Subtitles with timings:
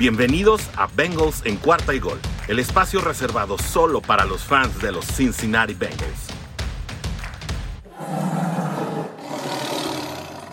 [0.00, 2.18] Bienvenidos a Bengals en cuarta y gol,
[2.48, 6.28] el espacio reservado solo para los fans de los Cincinnati Bengals.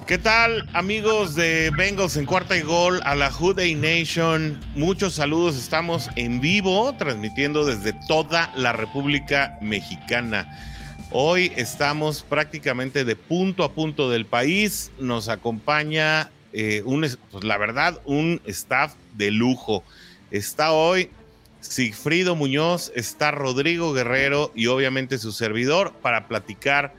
[0.05, 4.59] ¿Qué tal amigos de Bengals en cuarta y gol a la Houday Nation?
[4.75, 10.45] Muchos saludos, estamos en vivo transmitiendo desde toda la República Mexicana.
[11.09, 17.57] Hoy estamos prácticamente de punto a punto del país, nos acompaña eh, un, pues, la
[17.57, 19.83] verdad, un staff de lujo.
[20.31, 21.09] Está hoy
[21.61, 26.93] Sigfrido Muñoz, está Rodrigo Guerrero y obviamente su servidor para platicar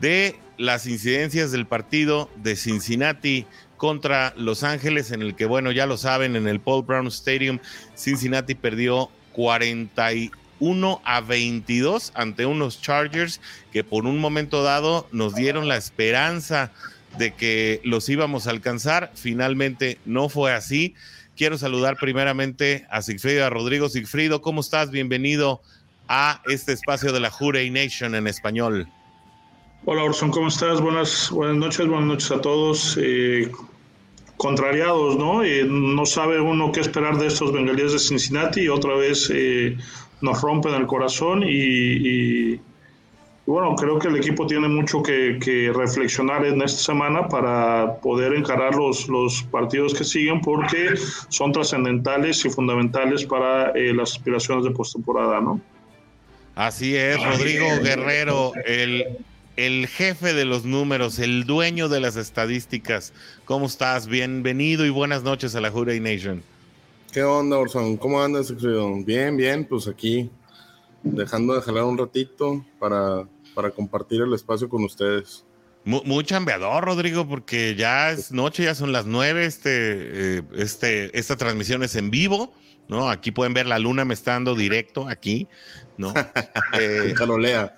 [0.00, 5.86] de las incidencias del partido de Cincinnati contra Los Ángeles, en el que, bueno, ya
[5.86, 7.60] lo saben, en el Paul Brown Stadium,
[7.96, 13.40] Cincinnati perdió 41 a 22 ante unos Chargers
[13.72, 16.72] que por un momento dado nos dieron la esperanza
[17.18, 19.10] de que los íbamos a alcanzar.
[19.14, 20.94] Finalmente no fue así.
[21.36, 23.88] Quiero saludar primeramente a Sigfrido, a Rodrigo.
[23.88, 24.90] Sigfrido, ¿cómo estás?
[24.90, 25.60] Bienvenido
[26.08, 28.88] a este espacio de la Jurey Nation en español.
[29.84, 30.80] Hola Orson, ¿cómo estás?
[30.80, 32.98] Buenas, buenas noches, buenas noches a todos.
[33.00, 33.50] Eh,
[34.38, 35.44] contrariados, ¿no?
[35.44, 39.76] Eh, no sabe uno qué esperar de estos bengalíes de Cincinnati y otra vez eh,
[40.20, 42.60] nos rompen el corazón y,
[43.48, 48.74] bueno, creo que el equipo tiene mucho que, reflexionar en esta semana para poder encarar
[48.74, 50.90] los, los partidos que siguen porque
[51.30, 55.58] son trascendentales y fundamentales para eh, las aspiraciones de postemporada, ¿no?
[56.56, 59.16] Así es, Rodrigo Guerrero, el,
[59.56, 63.14] el jefe de los números, el dueño de las estadísticas.
[63.46, 64.08] ¿Cómo estás?
[64.08, 66.42] Bienvenido y buenas noches a la Juray Nation.
[67.14, 67.96] ¿Qué onda, Orson?
[67.96, 68.52] ¿Cómo andas,
[69.06, 70.28] Bien, bien, pues aquí,
[71.02, 73.26] dejando de jalar un ratito para
[73.58, 75.44] para compartir el espacio con ustedes.
[75.82, 79.46] Muy, chambeador, Rodrigo, porque ya es noche, ya son las nueve.
[79.46, 82.54] Este, eh, este, esta transmisión es en vivo,
[82.86, 83.10] ¿no?
[83.10, 85.48] Aquí pueden ver la luna me está dando directo aquí,
[85.96, 86.14] ¿no?
[86.78, 87.74] eh, charolea.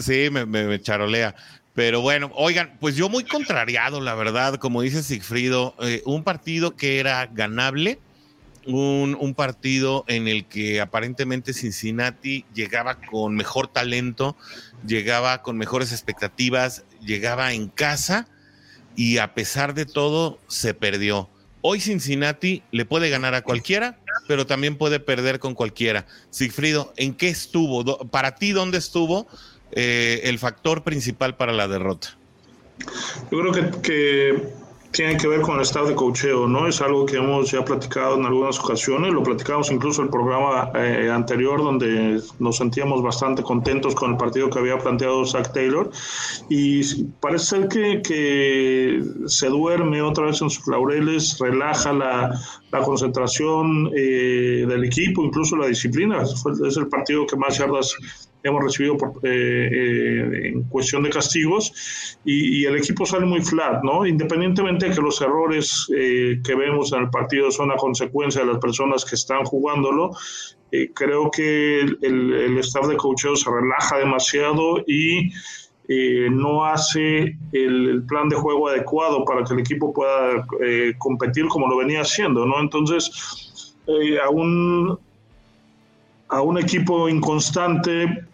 [0.00, 1.36] Sí, me, charolea.
[1.74, 6.74] Pero bueno, oigan, pues yo muy contrariado, la verdad, como dice Sigfrido, eh, un partido
[6.74, 8.00] que era ganable,
[8.66, 14.36] un, partido en el que aparentemente Cincinnati llegaba con mejor talento,
[14.86, 18.28] llegaba con mejores expectativas, llegaba en casa
[18.96, 21.28] y a pesar de todo se perdió.
[21.62, 26.06] Hoy Cincinnati le puede ganar a cualquiera, pero también puede perder con cualquiera.
[26.30, 28.08] Sigfrido, ¿en qué estuvo?
[28.08, 29.26] Para ti, ¿dónde estuvo
[29.72, 32.16] eh, el factor principal para la derrota?
[33.30, 34.60] Yo creo que
[34.92, 36.66] tiene que ver con el estado de cocheo, ¿no?
[36.66, 40.70] Es algo que hemos ya platicado en algunas ocasiones, lo platicamos incluso en el programa
[40.74, 45.90] eh, anterior donde nos sentíamos bastante contentos con el partido que había planteado Zach Taylor
[46.48, 52.40] y parece ser que, que se duerme otra vez en sus laureles, relaja la,
[52.72, 56.22] la concentración eh, del equipo, incluso la disciplina.
[56.22, 57.96] Es el partido que más yardas
[58.42, 63.82] hemos recibido por, eh, eh, en cuestión de castigos y, el equipo sale muy flat,
[63.82, 64.06] ¿no?
[64.06, 68.58] Independientemente de que los errores que vemos en el partido son a consecuencia de las
[68.58, 70.10] personas que están jugándolo,
[70.94, 75.30] creo que el, staff de coacheo se relaja demasiado y
[76.30, 81.68] no hace el, plan de juego adecuado para que el equipo pueda eh, competir como
[81.68, 82.60] lo venía haciendo, ¿no?
[82.60, 84.28] Entonces, eh, a,
[86.36, 88.24] a un equipo inconstante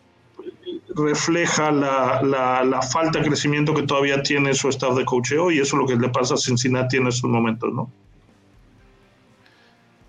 [0.96, 5.76] refleja la, la, falta de crecimiento que todavía tiene su staff de coacheo y eso
[5.76, 7.90] es lo que le pasa a Cincinnati en estos momentos, ¿no?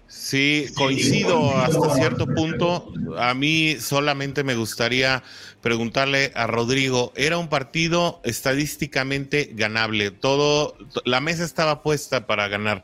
[0.08, 2.92] Sí, coincido hasta cierto punto.
[3.18, 5.24] A mí solamente me gustaría
[5.62, 10.12] preguntarle a Rodrigo, era un partido estadísticamente ganable.
[10.12, 12.84] Todo, la mesa estaba puesta para ganar.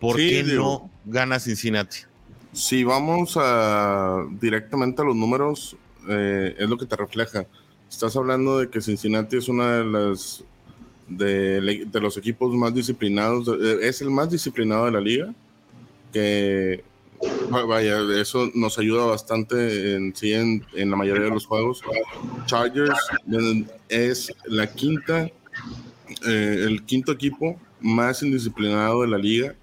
[0.00, 1.98] ¿Por qué no gana Cincinnati?
[2.52, 5.76] Si vamos a, directamente a los números,
[6.08, 7.46] eh, es lo que te refleja.
[7.88, 10.44] Estás hablando de que Cincinnati es una de las
[11.08, 13.48] de, de los equipos más disciplinados,
[13.80, 15.34] es el más disciplinado de la liga
[16.12, 16.84] que
[17.50, 21.82] vaya, eso nos ayuda bastante en sí en, la mayoría de los juegos.
[22.46, 22.98] Chargers
[23.88, 25.30] es la quinta,
[26.26, 29.54] eh, el quinto equipo más indisciplinado de la liga.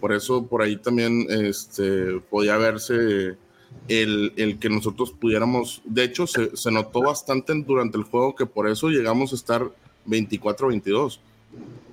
[0.00, 3.36] Por eso por ahí también este, podía verse
[3.88, 8.46] el, el, que nosotros pudiéramos, de hecho se, se, notó bastante durante el juego que
[8.46, 9.70] por eso llegamos a estar
[10.06, 11.18] 24-22.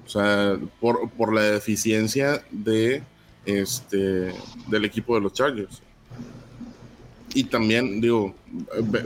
[0.05, 3.03] O sea, por, por la deficiencia de
[3.45, 4.33] este,
[4.67, 5.81] del equipo de los Chargers.
[7.33, 8.35] Y también, digo,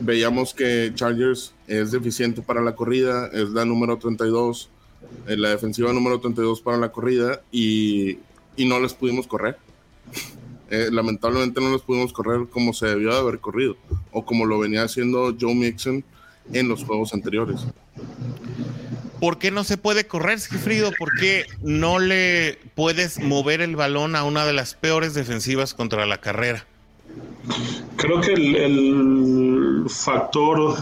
[0.01, 4.69] veíamos que Chargers es deficiente para la corrida, es la número 32,
[5.27, 8.17] eh, la defensiva número 32 para la corrida y,
[8.57, 9.57] y no les pudimos correr.
[10.69, 13.77] Eh, lamentablemente no los pudimos correr como se debió de haber corrido
[14.11, 16.03] o como lo venía haciendo Joe Mixon
[16.53, 17.61] en los juegos anteriores.
[19.19, 20.91] ¿Por qué no se puede correr, Sigfrido?
[20.97, 26.05] ¿Por qué no le puedes mover el balón a una de las peores defensivas contra
[26.05, 26.65] la carrera?
[27.95, 30.75] Creo que el, factor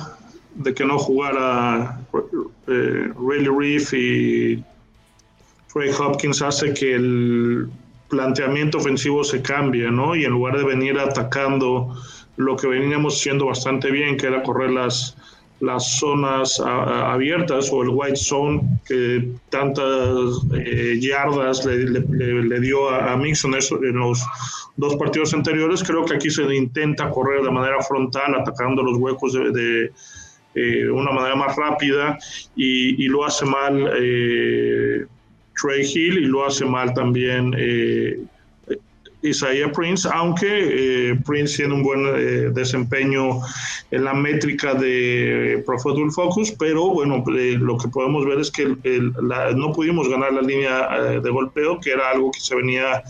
[0.56, 2.00] de que no jugara
[2.68, 4.64] eh, Riley Reef y
[5.74, 7.70] Trey Hopkins hace que el
[8.14, 10.16] planteamiento ofensivo se cambie, ¿no?
[10.16, 11.96] Y en lugar de venir atacando
[12.38, 15.18] lo que veníamos haciendo bastante bien, que era correr las,
[15.60, 23.56] las zonas abiertas o el white zone que tantas eh, yardas le, dio a, Mixon
[23.56, 24.24] en los
[24.76, 29.34] dos partidos anteriores, creo que aquí se intenta correr de manera frontal, atacando los huecos
[29.34, 29.92] de,
[30.56, 32.18] eh, una manera más rápida
[32.56, 35.06] y, lo hace mal eh,
[35.62, 37.54] Trey Hill y lo hace mal también
[39.24, 43.40] Isaiah Prince, aunque eh, Prince tiene un buen eh, desempeño
[43.92, 48.52] en la métrica de Pro Football Focus, pero bueno, eh, lo que podemos ver es
[48.52, 48.76] que
[49.56, 53.02] no pudimos ganar la línea de golpeo, que era algo que se venía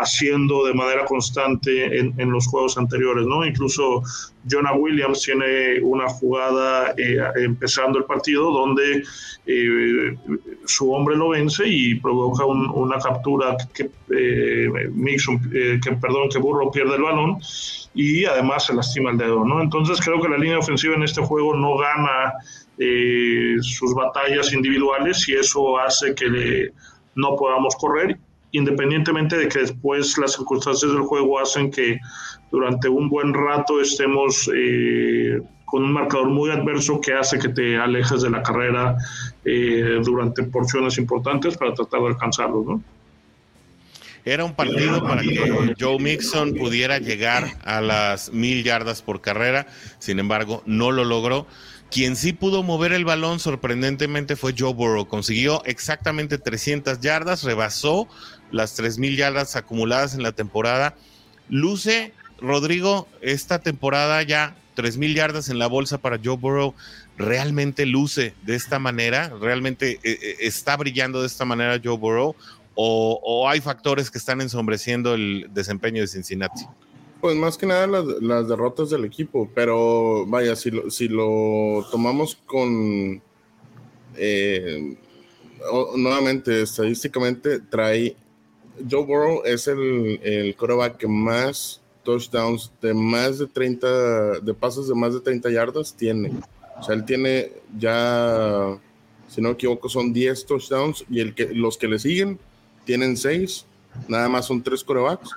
[0.00, 3.44] haciendo de manera constante en, en, los juegos anteriores, ¿no?
[3.44, 4.02] Incluso
[4.50, 9.02] Jonah Williams tiene una jugada eh, empezando el partido donde
[9.46, 10.16] eh,
[10.64, 16.70] su hombre lo vence y provoca una captura que eh, Mixon, que perdón, que Burro
[16.70, 17.38] pierde el balón
[17.94, 19.60] y además se lastima el dedo, ¿no?
[19.60, 22.34] Entonces creo que la línea ofensiva en este juego no gana
[23.60, 26.70] sus batallas individuales y eso hace que
[27.16, 28.16] no podamos correr
[28.52, 31.98] independientemente de que después las circunstancias del juego hacen que
[32.50, 37.76] durante un buen rato estemos eh, con un marcador muy adverso que hace que te
[37.76, 38.96] alejes de la carrera
[39.44, 42.82] eh, durante porciones importantes para tratar de alcanzarlo, ¿no?
[44.24, 49.66] Era un partido para que Joe Mixon pudiera llegar a las mil yardas por carrera,
[50.00, 51.46] sin embargo, no lo logró.
[51.90, 55.08] Quien sí pudo mover el balón sorprendentemente fue Joe Burrow.
[55.08, 58.06] Consiguió exactamente 300 yardas, rebasó
[58.50, 60.96] las 3.000 yardas acumuladas en la temporada.
[61.48, 66.74] Luce, Rodrigo, esta temporada ya 3.000 yardas en la bolsa para Joe Burrow.
[67.16, 69.32] ¿Realmente luce de esta manera?
[69.40, 72.36] ¿Realmente eh, eh, está brillando de esta manera Joe Burrow?
[72.80, 76.64] ¿O, hay factores que están ensombreciendo el desempeño de Cincinnati?
[77.20, 82.38] Pues más que nada las, derrotas del equipo, pero vaya, si lo, si lo tomamos
[82.46, 83.20] con...
[84.14, 84.96] Eh,
[85.96, 88.14] nuevamente, estadísticamente trae
[88.88, 94.88] Joe Burrow es el, el quarterback que más touchdowns de más de 30, de pasos
[94.88, 96.32] de más de 30 yardas tiene.
[96.80, 98.78] O sea, él tiene ya,
[99.28, 102.38] si no me equivoco, son 10 touchdowns y el que, los que le siguen
[102.84, 103.66] tienen 6.
[104.08, 105.30] Nada más son 3 corebacks.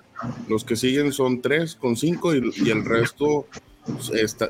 [0.48, 3.48] Los que siguen son 3 con 5 y, y, el resto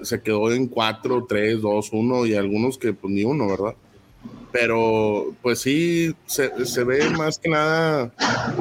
[0.04, 3.76] se quedó en 4, 3, 2, 1 y algunos que pues ni uno, ¿verdad?
[4.52, 8.12] Pero pues sí, se, se, ve más que nada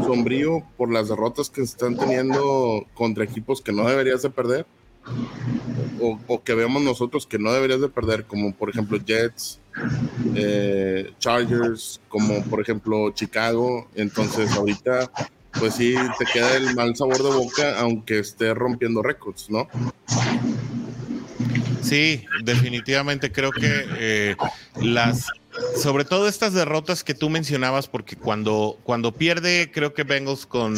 [0.06, 4.66] sombrío por las derrotas que están teniendo contra equipos que no deberías de perder,
[6.00, 9.60] o, que vemos nosotros que no deberías de perder, como por ejemplo Jets,
[10.34, 15.10] eh, Chargers, como por ejemplo Chicago, entonces ahorita
[15.58, 19.68] pues sí te queda el mal sabor de boca aunque esté rompiendo récords, ¿no?
[21.82, 24.36] Sí, definitivamente creo que eh,
[24.80, 25.26] las
[25.76, 30.74] sobre todo estas derrotas que tú mencionabas, porque cuando, cuando pierde, creo que Bengals con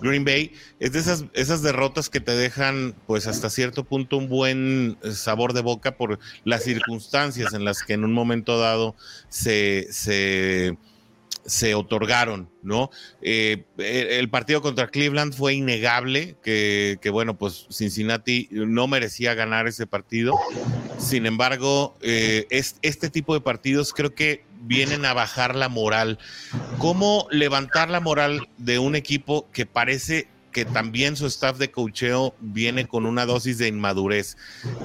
[0.00, 4.28] Green Bay, es de esas, esas derrotas que te dejan, pues hasta cierto punto, un
[4.28, 8.94] buen sabor de boca por las circunstancias en las que en un momento dado
[9.28, 10.76] se, se
[11.46, 12.90] se otorgaron, ¿no?
[13.22, 19.86] Eh, el partido contra Cleveland fue innegable, que, bueno, pues Cincinnati no merecía ganar ese
[19.86, 20.34] partido.
[20.98, 26.18] Sin embargo, eh, este tipo de partidos creo que vienen a bajar la moral.
[26.78, 32.34] ¿Cómo levantar la moral de un equipo que parece que también su staff de cocheo
[32.40, 34.36] viene con una dosis de inmadurez?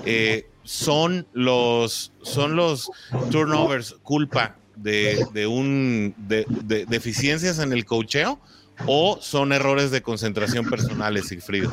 [0.05, 2.91] Eh, son los, son los
[3.31, 6.45] turnovers culpa de, un de,
[6.87, 8.39] deficiencias en el cocheo
[8.87, 11.71] o son errores de concentración personales, Sigfrido?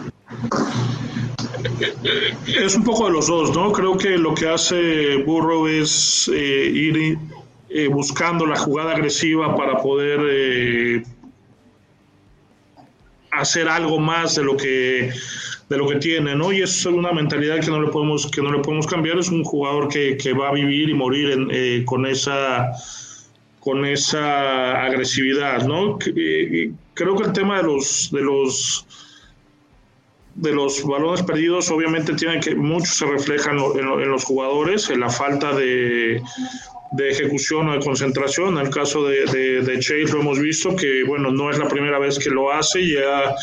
[2.46, 3.72] Es un poco de los dos, ¿no?
[3.72, 7.18] Creo que lo que hace Burrow es eh, ir
[7.70, 11.02] eh, buscando la jugada agresiva para poder eh,
[13.30, 15.12] hacer algo más de lo que
[15.68, 16.52] de lo que tiene, ¿no?
[16.52, 19.18] Y es una mentalidad que no le podemos que no le podemos cambiar.
[19.18, 22.72] Es un jugador que, que va a vivir y morir con esa
[23.60, 25.98] con esa agresividad, ¿no?
[25.98, 28.86] Creo que el tema de los, de los
[30.36, 35.10] de los balones perdidos, obviamente tiene que mucho se refleja en, los jugadores, en la
[35.10, 36.22] falta de,
[36.92, 38.56] de, ejecución o de concentración.
[38.56, 41.98] En el caso de, de, Chase lo hemos visto que, bueno, no es la primera
[41.98, 43.34] vez que lo hace, ya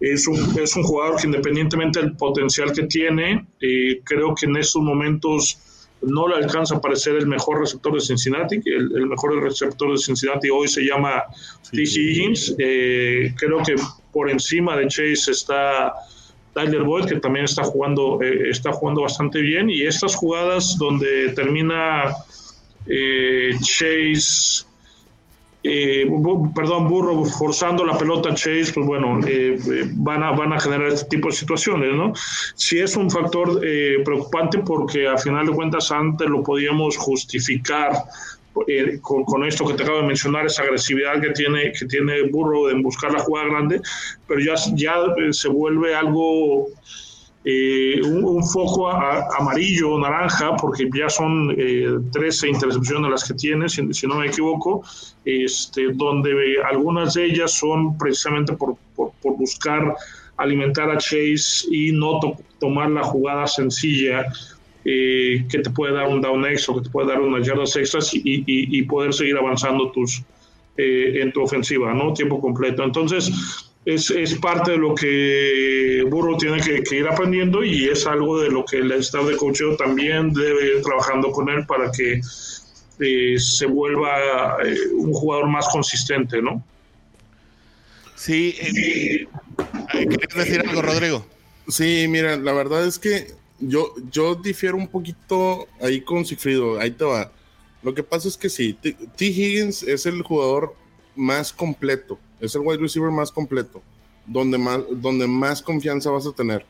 [0.00, 4.56] es un, es un jugador que independientemente del potencial que tiene, eh, creo que en
[4.56, 5.58] estos momentos
[6.02, 9.98] no le alcanza a parecer el mejor receptor de Cincinnati, el, el mejor receptor de
[9.98, 11.24] Cincinnati hoy se llama
[11.70, 11.82] T.
[11.82, 13.74] Higgins, eh, creo que
[14.12, 15.92] por encima de Chase está
[16.54, 21.30] Tyler Boyd, que también está jugando, eh, está jugando bastante bien, y estas jugadas donde
[21.30, 22.14] termina
[22.86, 24.64] eh, Chase,
[25.62, 26.10] eh,
[26.54, 29.20] perdón, Burro forzando la pelota Chase, pues bueno,
[29.96, 32.12] van, a, van a generar este tipo de situaciones, ¿no?
[32.54, 33.60] Sí es un factor
[34.04, 37.92] preocupante porque a final de cuentas antes lo podíamos justificar
[38.66, 42.68] eh, con, esto que te acabo de mencionar, esa agresividad que tiene, que tiene Burro
[42.68, 43.80] en buscar la jugada grande,
[44.26, 46.66] pero ya, ya eh, se vuelve algo,
[47.44, 51.56] eh, un, foco amarillo, naranja, porque ya son
[52.12, 54.82] 13 intercepciones las que tiene, si, no me equivoco,
[55.24, 56.32] este, donde
[56.70, 59.94] algunas de ellas son precisamente por, por, buscar
[60.36, 62.20] alimentar a Chase y no
[62.58, 64.26] tomar la jugada sencilla
[64.84, 68.14] eh, que te puede dar un down extra, que te puede dar unas yardas extras
[68.14, 70.22] y, y, poder seguir avanzando tus,
[70.78, 72.14] eh, en tu ofensiva, ¿no?
[72.14, 72.82] Tiempo completo.
[72.82, 78.40] Entonces, es, es parte de lo que Burro tiene que, ir aprendiendo y es algo
[78.40, 82.20] de lo que el staff de coacheo también debe ir trabajando con él para que
[83.00, 84.58] eh, se vuelva
[84.92, 86.62] un jugador más consistente, ¿no?
[88.16, 88.54] Sí,
[89.90, 91.26] ¿quieres decir algo, Rodrigo?
[91.68, 96.90] Sí, mira, la verdad es que yo, yo difiero un poquito ahí con Sigfrido, ahí
[96.90, 97.32] te va.
[97.82, 98.94] Lo que pasa es que sí, T.
[99.18, 100.74] Higgins es el jugador
[101.16, 103.82] más completo, es el wide receiver más completo,
[104.26, 106.64] donde más, donde más confianza vas a tener.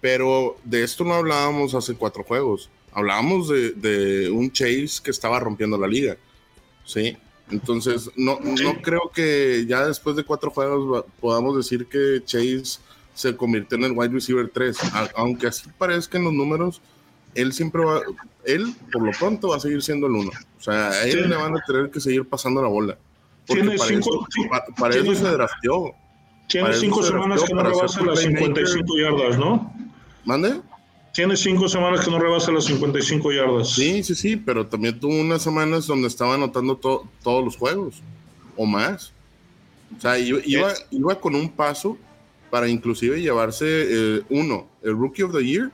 [0.00, 5.40] Pero de esto no hablábamos hace cuatro juegos, hablábamos de, de un Chase que estaba
[5.40, 6.16] rompiendo la liga,
[6.84, 7.16] ¿sí?
[7.50, 12.80] Entonces, no, no creo que ya después de cuatro juegos podamos decir que Chase
[13.14, 14.76] se convirtió en el wide receiver 3.
[15.14, 16.82] aunque así parezca en los números,
[17.34, 18.02] él siempre va,
[18.44, 20.30] él por lo pronto va a seguir siendo el uno.
[20.58, 22.98] O sea, a él le van a tener que seguir pasando la bola.
[23.46, 25.94] Porque para, cinco, eso, para, eso, se drafteó.
[26.48, 29.72] Tiene cinco semanas que no rebasa las 55 yardas, ¿no?
[30.24, 30.60] ¿Mande?
[31.12, 33.70] Tiene cinco semanas que no rebasa las 55 yardas.
[33.70, 38.02] Sí, sí, sí, pero también tuvo unas semanas donde estaba anotando todos los juegos,
[38.56, 39.12] o más.
[39.96, 41.96] O sea, iba, iba con un paso
[42.50, 45.70] para inclusive llevarse, eh, uno, el Rookie of the Year,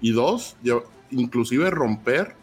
[0.00, 0.56] y dos,
[1.10, 2.37] inclusive romper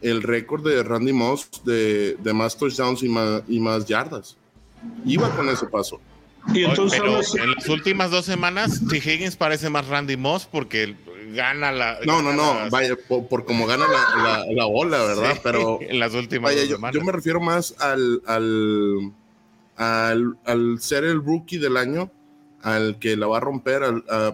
[0.00, 4.36] el récord de Randy Moss de, de más touchdowns y más, y más yardas.
[5.04, 6.00] Iba con ese paso.
[6.54, 7.00] Y entonces
[7.34, 8.96] en las últimas dos semanas, T.
[8.96, 10.96] Higgins parece más Randy Moss porque
[11.34, 11.98] gana la.
[12.06, 15.38] No, no, no, vaya, por, como gana la, la, bola, ¿verdad?
[15.42, 15.78] Pero.
[15.82, 19.12] En las últimas vaya, yo, yo, me refiero más al, al,
[19.76, 22.10] al, al, ser el rookie del año
[22.62, 23.82] al que la va a romper.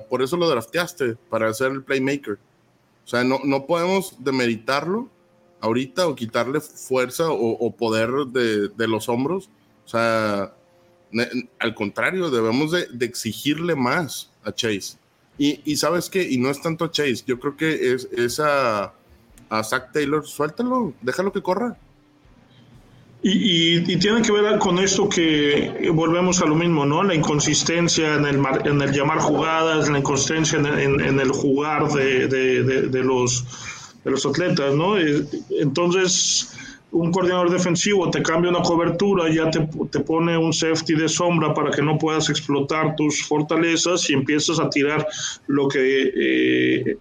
[0.08, 2.38] por eso lo drafteaste, para ser el playmaker.
[3.04, 5.08] O sea, no, no podemos demeritarlo
[5.60, 9.48] ahorita o quitarle fuerza o, poder de, de, los hombros.
[9.84, 10.52] O sea,
[11.58, 14.98] al contrario, debemos de, exigirle más a Chase.
[15.38, 18.94] Y, y, sabes qué, y no es tanto a Chase, yo creo que es, a,
[19.50, 21.76] a Zach Taylor, suéltalo, déjalo que corra.
[23.22, 27.02] Y, tiene que ver con esto que volvemos a lo mismo, ¿no?
[27.02, 33.02] La inconsistencia en el, en el llamar jugadas, la inconsistencia en, el jugar de, de,
[33.02, 33.44] los,
[34.06, 34.96] de los atletas, ¿no?
[35.60, 36.56] Entonces,
[36.92, 41.52] un coordinador defensivo te cambia una cobertura, ya te, te, pone un safety de sombra
[41.52, 45.04] para que no puedas explotar tus fortalezas y empiezas a tirar
[45.48, 46.96] lo que eh,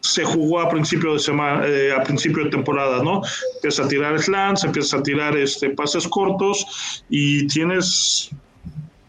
[0.00, 3.20] se jugó a principio de semana, eh, a principio de temporada, ¿no?
[3.56, 8.30] Empiezas a tirar slants, empiezas a tirar este, pases cortos y tienes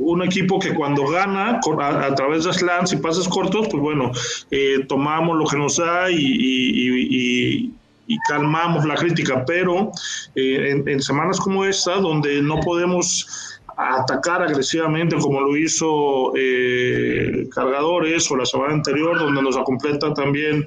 [0.03, 4.11] un equipo que cuando gana a, través de slants y pases cortos, pues bueno,
[4.51, 7.73] eh, tomamos lo que nos da y,
[8.29, 9.91] calmamos la crítica, pero
[10.35, 17.47] eh, en, en, semanas como esta, donde no podemos atacar agresivamente como lo hizo eh,
[17.53, 20.65] Cargadores o la semana anterior, donde nos completan también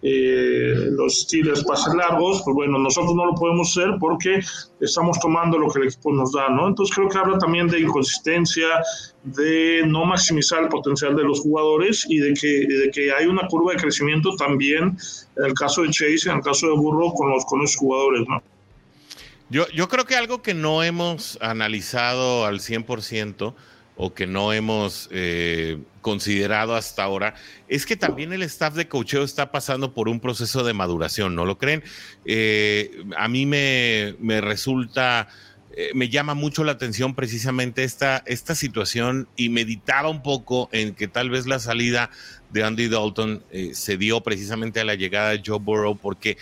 [0.00, 4.40] eh, los Steelers pases largos, pues bueno, nosotros no lo podemos hacer porque
[4.80, 6.68] estamos tomando lo que el equipo nos da, ¿no?
[6.68, 8.66] Entonces creo que habla también de inconsistencia,
[9.24, 13.48] de no maximizar el potencial de los jugadores y de que, de que hay una
[13.48, 14.96] curva de crecimiento también
[15.36, 18.26] en el caso de Chase, en el caso de Burro con los, con los jugadores,
[18.28, 18.40] ¿no?
[19.50, 23.54] Yo, yo creo que algo que no hemos analizado al 100%
[24.00, 27.34] o que no hemos eh, considerado hasta ahora,
[27.66, 31.44] es que también el staff de cocheo está pasando por un proceso de maduración, ¿no
[31.44, 31.82] lo creen?
[32.24, 35.26] Eh, a mí me, me resulta,
[35.76, 40.94] eh, me llama mucho la atención precisamente esta, esta situación y meditaba un poco en
[40.94, 42.10] que tal vez la salida
[42.50, 46.38] de Andy Dalton se dio precisamente a la llegada de Joe Burrow porque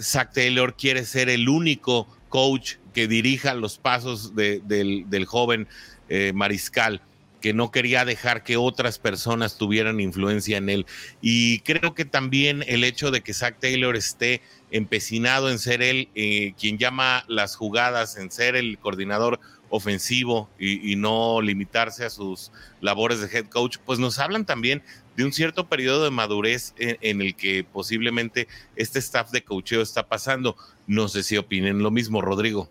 [0.00, 5.68] Zach Taylor quiere ser el único coach que dirija los pasos del, del joven
[6.08, 7.02] eh, mariscal
[7.42, 10.86] que no quería dejar que otras personas tuvieran influencia en él.
[11.20, 14.40] Y creo que también el hecho de que Zach Taylor esté
[14.70, 20.96] empecinado en ser él eh, quien llama las jugadas, en ser el coordinador ofensivo y,
[20.96, 24.82] no limitarse a sus labores de head coach, pues nos hablan también
[25.16, 30.08] de un cierto periodo de madurez en, el que posiblemente este staff de coacheo está
[30.08, 30.56] pasando.
[30.86, 32.68] No sé si opinen lo mismo, Rodrigo.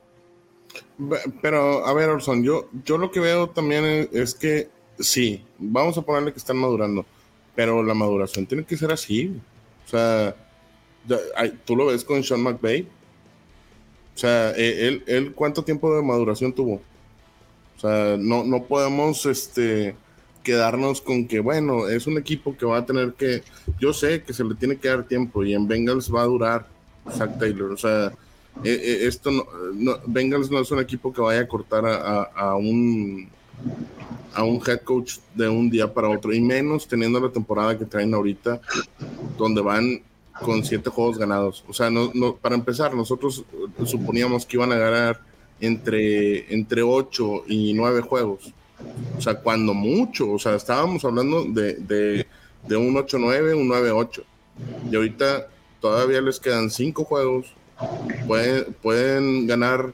[1.42, 4.70] Pero, a ver, Orson, yo, yo lo que veo también es, que
[5.00, 7.06] sí, vamos a ponerle que están madurando,
[7.56, 9.36] pero la maduración tiene que ser así.
[9.86, 10.36] O sea,
[11.66, 12.88] tú lo ves con Sean McVay.
[14.16, 16.82] O sea, e, él, él, ¿cuánto tiempo de maduración tuvo?
[17.78, 19.96] O sea, no, no podemos este,
[20.44, 23.44] quedarnos con que, bueno, es un equipo que va a tener que.
[23.80, 26.68] Yo sé que se le tiene que dar tiempo y en Bengals va a durar
[27.10, 27.72] Zach Taylor.
[27.72, 28.14] O sea,
[28.64, 29.32] eh, eh, esto
[29.74, 33.28] no, Bengals no es un equipo que vaya a cortar a, un
[34.34, 37.86] a un head coach de un día para otro y menos teniendo la temporada que
[37.86, 38.60] traen ahorita
[39.38, 40.02] donde van
[40.34, 43.44] con siete juegos ganados o sea no, para empezar nosotros
[43.86, 45.22] suponíamos que iban a ganar
[45.60, 48.54] entre entre ocho y nueve juegos
[49.18, 52.28] o sea cuando mucho o sea estábamos hablando de, de,
[52.68, 54.24] de un 8-9 un 9-8
[54.92, 55.48] y ahorita
[55.80, 57.54] todavía les quedan cinco juegos
[58.28, 59.94] pueden, pueden ganar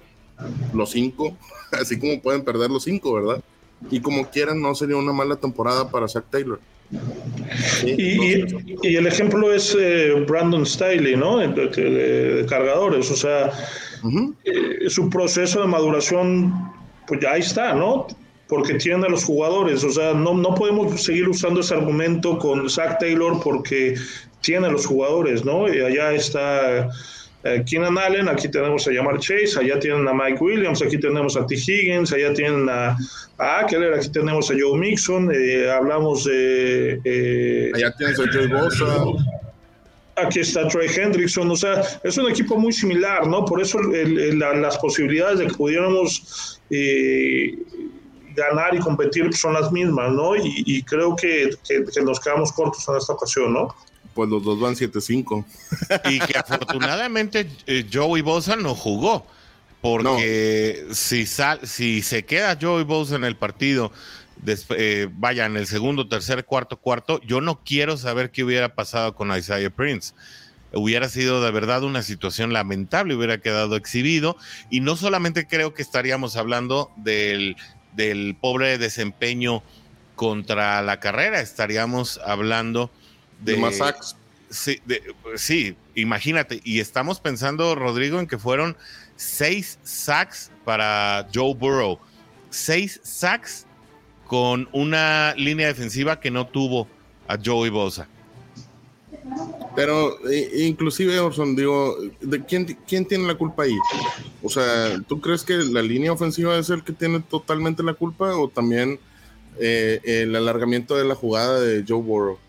[0.74, 1.38] los cinco,
[1.72, 3.42] así como pueden perder los cinco, ¿verdad?
[3.92, 6.60] Y como quieran, no sería una mala temporada para Zach Taylor.
[7.86, 11.38] y, el ejemplo es eh, Brandon Staley, ¿no?
[11.38, 13.52] De, cargadores, o sea,
[14.46, 16.54] eh, su proceso de maduración,
[17.06, 18.08] pues ya ahí está, ¿no?
[18.48, 22.70] Porque tiene a los jugadores, o sea, no, no podemos seguir usando ese argumento con
[22.70, 23.96] Zach Taylor porque
[24.42, 25.68] tiene a los jugadores, ¿no?
[25.68, 26.90] Y allá está
[27.44, 31.38] eh, Keenan Allen, aquí tenemos a Yamar Chase, allá tienen a Mike Williams, aquí tenemos
[31.38, 31.56] a T.
[31.56, 32.98] Higgins, allá tienen a,
[33.38, 33.76] a aquí
[34.12, 37.00] tenemos a Joe Mixon, eh, hablamos de...
[37.04, 39.04] Eh, allá tienes a Joe Bosa.
[40.16, 43.46] Aquí está Trey Hendrickson, o sea, es un equipo muy similar, ¿no?
[43.46, 46.60] Por eso las posibilidades de que pudiéramos
[48.38, 50.36] ganar y competir son las mismas, ¿no?
[50.36, 53.76] Y, creo que, que nos quedamos cortos en esta ocasión, ¿no?
[54.18, 55.46] pues los dos van 7-5.
[56.10, 59.28] Y que afortunadamente eh, Joey Bosa no jugó.
[59.80, 63.92] Porque si, sal, si se queda Joey Bosa en el partido,
[64.72, 69.14] eh, vaya en el segundo, tercer, cuarto, cuarto, yo no quiero saber qué hubiera pasado
[69.14, 70.16] con Isaiah Prince.
[70.74, 74.36] Hubiera sido de verdad una situación lamentable, hubiera quedado exhibido.
[74.72, 77.56] Y no solamente creo que estaríamos hablando del,
[77.98, 79.64] del pobre desempeño
[80.16, 82.90] contra la carrera, estaríamos hablando
[83.42, 84.16] de, más sacks.
[84.50, 84.82] Sí,
[85.36, 86.62] sí, imagínate.
[86.64, 88.78] Y estamos pensando, Rodrigo, en que fueron
[89.18, 92.00] seis sacks para Joe Burrow.
[92.50, 93.66] Seis sacks
[94.26, 96.88] con una línea defensiva que no tuvo
[97.28, 98.08] a Joey Bosa.
[99.76, 100.18] Pero
[100.56, 103.78] inclusive, Orson, digo, ¿de quién, quién tiene la culpa ahí?
[104.42, 108.36] O sea, ¿tú crees que la línea ofensiva es el que tiene totalmente la culpa
[108.36, 109.00] o también
[109.60, 112.40] eh, el alargamiento de la jugada de Joe Burrow?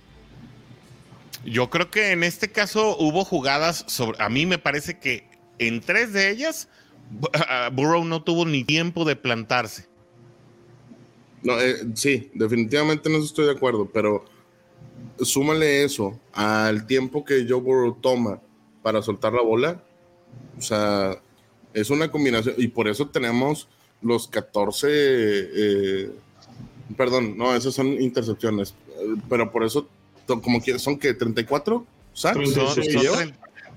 [1.44, 4.22] Yo creo que en este caso hubo jugadas sobre.
[4.22, 5.26] A mí me parece que
[5.58, 6.68] en tres de ellas,
[7.72, 9.86] Burrow no tuvo ni tiempo de plantarse.
[11.42, 14.24] No, eh, sí, definitivamente no estoy de acuerdo, pero
[15.20, 18.40] súmale eso al tiempo que Joe Burrow toma
[18.82, 19.82] para soltar la bola.
[20.56, 21.20] O sea,
[21.74, 23.68] es una combinación, y por eso tenemos
[24.02, 24.88] los 14.
[24.90, 26.10] Eh,
[26.96, 28.74] perdón, no, esas son intercepciones,
[29.28, 29.88] pero por eso
[30.26, 32.50] como que son que 34 sacks.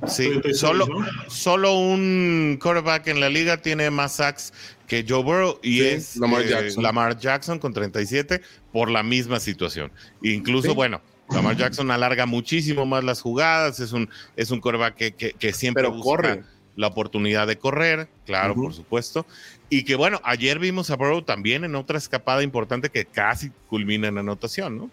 [0.08, 0.88] sí, solo,
[1.28, 4.52] solo un quarterback en la liga tiene más sacks
[4.88, 6.84] que Joe Burrow y es Lamar, eh, Jackson.
[6.84, 8.42] Lamar Jackson con 37
[8.74, 9.92] por la misma situación.
[10.22, 15.14] Incluso, bueno, Lamar Jackson alarga muchísimo más las jugadas, es un, es un quarterback que,
[15.14, 16.44] que, siempre busca corre.
[16.76, 19.26] la oportunidad de correr, claro, por supuesto.
[19.70, 24.08] Y que bueno, ayer vimos a Burrow también en otra escapada importante que casi culmina
[24.08, 24.90] en anotación, ¿no?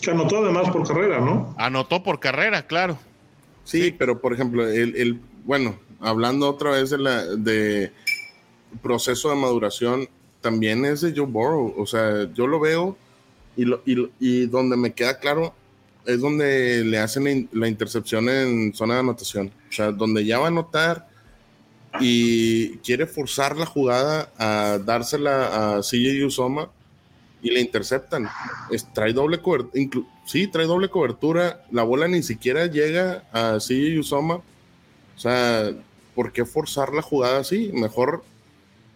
[0.00, 1.54] Que anotó además por carrera, ¿no?
[1.58, 2.98] Anotó por carrera, claro.
[3.64, 7.92] Sí, pero por ejemplo, el, bueno, hablando otra vez de, la, de
[8.82, 10.08] proceso de maduración,
[10.40, 11.74] también es de Joe Burrow.
[11.76, 12.96] O sea, yo lo veo
[13.56, 15.54] y, donde me queda claro
[16.04, 19.50] es donde le hacen la intercepción en zona de anotación.
[19.68, 21.08] O sea, donde ya va a anotar
[22.00, 26.70] y quiere forzar la jugada a dársela a CJ Usoma
[27.42, 28.28] y le interceptan.
[28.94, 30.06] Trae doble cobertura.
[30.26, 31.64] Sí, trae doble cobertura.
[31.70, 34.36] La bola ni siquiera llega a CJ Usoma.
[34.36, 35.72] O sea,
[36.14, 37.70] ¿por qué forzar la jugada así?
[37.72, 38.22] Mejor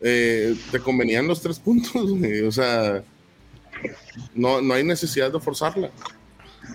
[0.00, 1.94] eh, te convenían los tres puntos.
[2.46, 3.02] O sea,
[4.34, 5.90] no, no hay necesidad de forzarla.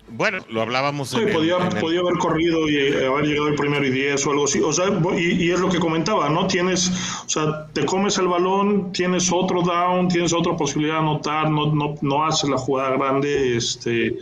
[0.10, 1.12] Bueno, lo hablábamos.
[1.12, 4.60] podía, haber corrido y eh, haber llegado el primero y diez o algo así.
[4.60, 4.86] O sea,
[5.18, 6.48] y, es lo que comentaba, ¿no?
[6.48, 6.90] Tienes,
[7.26, 11.74] o sea, te comes el balón, tienes otro down, tienes otra posibilidad de anotar, no,
[11.74, 14.18] no, no haces la jugada grande, este,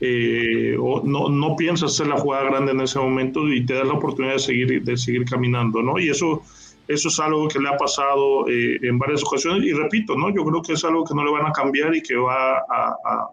[0.00, 3.86] eh, o no, no piensas hacer la jugada grande en ese momento y te das
[3.86, 5.98] la oportunidad de seguir, de seguir caminando, ¿no?
[5.98, 6.42] Y eso,
[6.92, 9.64] eso es algo que le ha pasado eh, en varias ocasiones.
[9.64, 10.34] Y repito, ¿no?
[10.34, 13.28] Yo creo que es algo que no le van a cambiar y que va a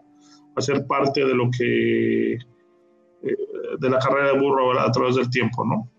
[0.54, 2.38] a ser parte de lo que, eh,
[3.78, 5.90] de la carrera de burro a través del tiempo, ¿no?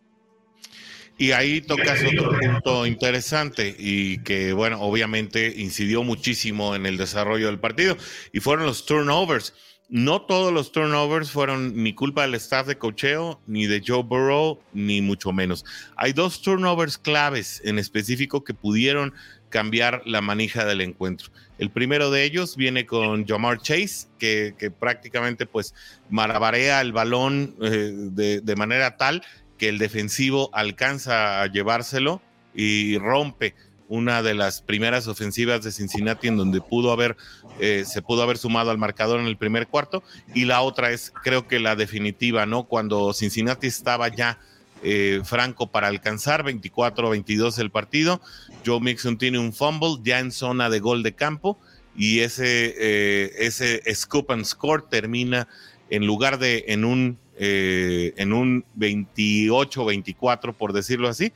[1.18, 7.46] Y ahí tocas otro punto interesante y que, bueno, obviamente incidió muchísimo en el desarrollo
[7.46, 7.96] del partido
[8.34, 9.54] y fueron los turnovers.
[9.92, 14.58] No todos los turnovers fueron ni culpa del staff de cocheo, ni de Joe Burrow,
[14.72, 15.66] ni mucho menos.
[15.98, 19.14] Hay dos turnovers claves en específico que pudieron
[19.50, 21.30] cambiar la manija del encuentro.
[21.58, 25.76] El primero de ellos viene con Jamar Chase, que, prácticamente pues
[26.10, 29.22] marabarea el balón eh, de, manera tal
[29.58, 32.22] que el defensivo alcanza a llevárselo
[32.56, 33.56] y rompe
[33.92, 37.18] una de las primeras ofensivas de Cincinnati en donde pudo haber,
[37.60, 40.02] eh, se pudo haber sumado al marcador en el primer cuarto.
[40.34, 42.64] Y la otra es, creo que la definitiva, ¿no?
[42.64, 44.40] Cuando Cincinnati estaba ya
[44.82, 48.22] eh, franco para alcanzar 24-22 el partido.
[48.66, 51.60] Joe Mixon tiene un fumble ya en zona de gol de campo
[51.94, 55.50] y ese, eh, ese scoop and score termina
[55.90, 61.34] en lugar de en un, eh, en un 28-24, por decirlo así.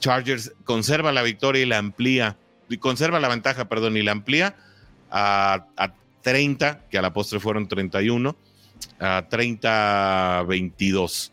[0.00, 2.36] Chargers conserva la victoria y la amplía,
[2.80, 4.56] conserva la ventaja, perdón, y la amplía
[5.10, 8.34] a, a 30, que a la postre fueron 31,
[8.98, 11.32] a 30-22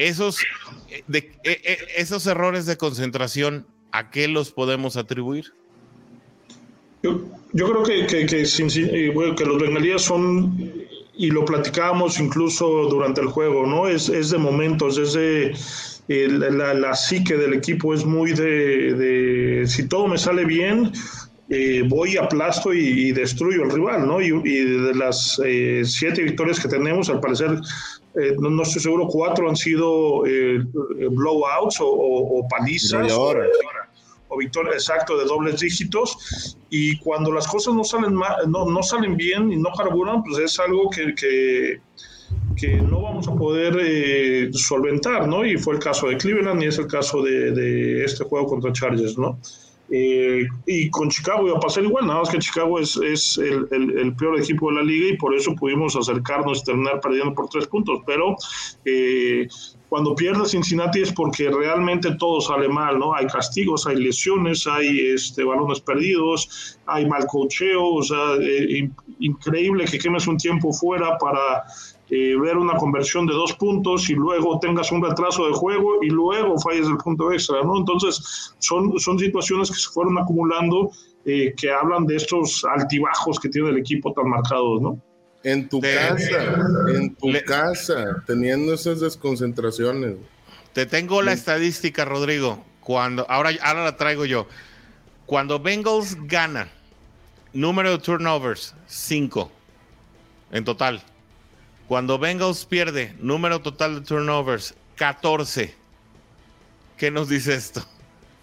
[0.00, 0.38] esos,
[0.88, 5.52] eh, eh, eh, esos errores de concentración, ¿a qué los podemos atribuir?
[7.02, 7.20] Yo,
[7.52, 10.56] creo que, que, que, los bengalíes son,
[11.14, 13.88] y lo platicábamos incluso durante el juego, ¿no?
[13.88, 15.54] Es, es de momentos, es de...
[16.10, 20.92] la, la, psique del equipo es muy de, de si todo me sale bien,
[21.48, 24.20] eh, voy, aplasto y, destruyo al rival, ¿no?
[24.20, 25.40] Y, de las
[25.84, 27.60] siete victorias que tenemos, al parecer
[28.14, 30.64] eh, no, estoy seguro, cuatro han sido eh,
[31.10, 33.12] blowouts o, palizas.
[33.12, 39.16] O, victoria exacto de dobles dígitos y cuando las cosas no salen no, no salen
[39.16, 41.80] bien y no carburan pues es algo que, que,
[42.68, 46.78] no vamos a poder eh, solventar no y fue el caso de Cleveland y es
[46.78, 49.38] el caso de, este juego contra Chargers no
[49.92, 54.38] eh, y con Chicago iba a pasar igual, nada más que Chicago es, el, peor
[54.38, 58.00] equipo de la liga y por eso pudimos acercarnos y terminar perdiendo por tres puntos.
[58.06, 58.36] Pero
[58.84, 59.48] eh,
[59.88, 63.12] cuando pierde Cincinnati es porque realmente todo sale mal, ¿no?
[63.12, 69.86] Hay castigos, hay lesiones, hay este, balones perdidos, hay mal cocheo, o sea, eh, increíble
[69.86, 71.64] que quemes un tiempo fuera para
[72.10, 76.10] eh, ver una conversión de dos puntos y luego tengas un retraso de juego y
[76.10, 77.78] luego falles el punto extra, ¿no?
[77.78, 80.90] Entonces, son, son situaciones que se fueron acumulando
[81.24, 85.00] eh, que hablan de estos altibajos que tiene el equipo tan marcados, ¿no?
[85.44, 86.54] En tu casa,
[86.94, 90.16] en tu casa, teniendo esas desconcentraciones.
[90.72, 92.64] Te tengo la estadística, Rodrigo.
[92.80, 94.46] Cuando, ahora, ahora la traigo yo.
[95.26, 96.68] Cuando Bengals gana,
[97.52, 99.50] número de turnovers, 5
[100.52, 101.02] en total.
[101.90, 105.74] Cuando Bengals pierde, número total de turnovers, 14.
[106.96, 107.84] ¿Qué nos dice esto?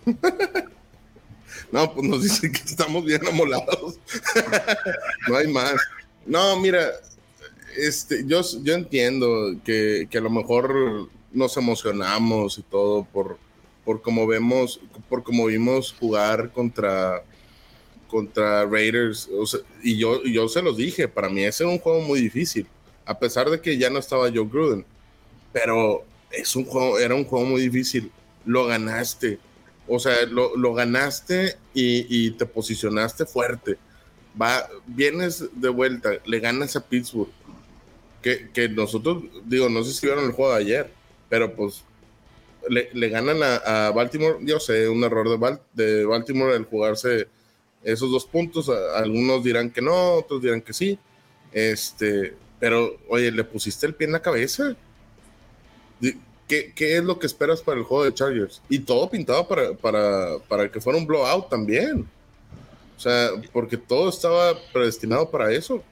[1.71, 3.99] no, pues nos dice que estamos bien amolados.
[5.29, 5.75] no hay más.
[6.25, 6.89] No, mira,
[7.77, 13.37] este, yo, yo entiendo que, a lo mejor nos emocionamos y todo por,
[13.85, 17.23] por como vemos, por como vimos jugar contra
[18.09, 19.29] contra Raiders.
[19.83, 22.67] y yo, yo se los dije, para mí ese era un juego muy difícil
[23.07, 24.85] a pesar de que ya no estaba Joe Gruden.
[25.53, 28.11] Pero es un juego, era un juego muy difícil.
[28.45, 29.39] Lo ganaste.
[29.87, 33.77] O sea, lo, ganaste y, te posicionaste fuerte.
[34.39, 37.31] Va, vienes de vuelta, le ganas a Pittsburgh.
[38.21, 40.91] Que, nosotros, digo, no sé si vieron el juego de ayer,
[41.29, 41.85] pero pues
[42.69, 44.39] le, ganan a, Baltimore.
[44.41, 47.29] Yo sé, un error de, de Baltimore el jugarse
[47.81, 48.69] esos dos puntos.
[48.69, 50.99] Algunos dirán que no, otros dirán que sí.
[51.53, 54.75] Este, pero, oye, le pusiste el pie en la cabeza.
[56.01, 58.61] ¿Qué, ¿Qué, es lo que esperas para el juego de Chargers?
[58.69, 62.07] Y todo pintado para, para, para que fuera un blowout también.
[62.95, 65.83] O sea, porque todo estaba predestinado para eso.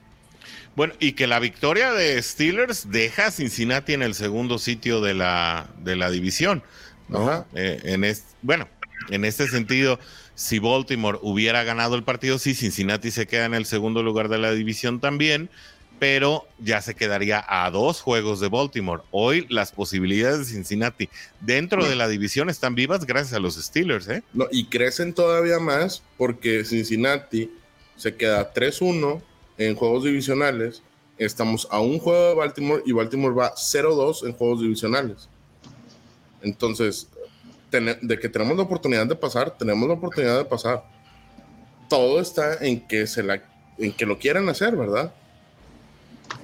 [0.74, 5.14] Bueno, y que la victoria de Steelers deja a Cincinnati en el segundo sitio de
[5.14, 6.62] la, de la división.
[7.08, 7.46] ¿no?
[7.54, 8.04] Eh, en
[8.42, 8.68] bueno,
[9.10, 9.98] en este sentido,
[10.34, 14.38] si Baltimore hubiera ganado el partido, sí, Cincinnati se queda en el segundo lugar de
[14.38, 15.48] la división también,
[15.98, 19.02] pero ya se quedaría a dos juegos de Baltimore.
[19.10, 21.08] Hoy las posibilidades de Cincinnati
[21.40, 24.08] dentro de la división están vivas gracias a los Steelers.
[24.08, 24.22] ¿eh?
[24.32, 27.50] No, y crecen todavía más porque Cincinnati
[27.96, 29.22] se queda 3-1
[29.58, 30.82] en juegos divisionales.
[31.18, 35.28] Estamos a un juego de Baltimore y Baltimore va 0-2 en juegos divisionales.
[36.42, 37.08] Entonces,
[37.70, 40.84] de que tenemos la oportunidad de pasar, tenemos la oportunidad de pasar.
[41.88, 43.42] Todo está en que, se la,
[43.78, 45.12] en que lo quieran hacer, ¿verdad?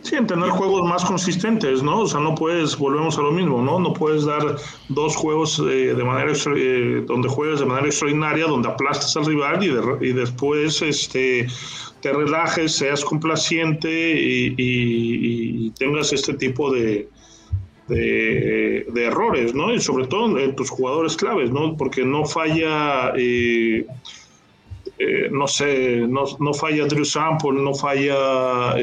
[0.02, 2.00] Sí, en tener juegos más consistentes, ¿no?
[2.00, 3.78] O sea, no puedes, volvemos a lo mismo, ¿no?
[3.78, 4.56] No puedes dar
[4.88, 9.62] dos juegos eh, de manera eh, donde juegues de manera extraordinaria, donde aplastes al rival
[9.62, 11.46] y, después este,
[12.00, 17.08] te relajes, seas complaciente y, tengas este tipo de,
[17.86, 19.72] de, errores, ¿no?
[19.72, 21.76] Y sobre todo en tus jugadores claves, ¿no?
[21.76, 23.86] Porque no falla, eh,
[24.98, 28.74] eh, no sé, no, no, falla Drew Sample, no falla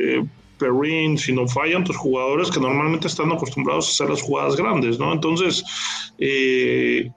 [0.00, 0.24] eh, eh,
[0.58, 5.12] Perrin, sino fallan tus jugadores que normalmente están acostumbrados a hacer las jugadas grandes, ¿no?
[5.12, 5.64] Entonces,
[6.18, 7.12] el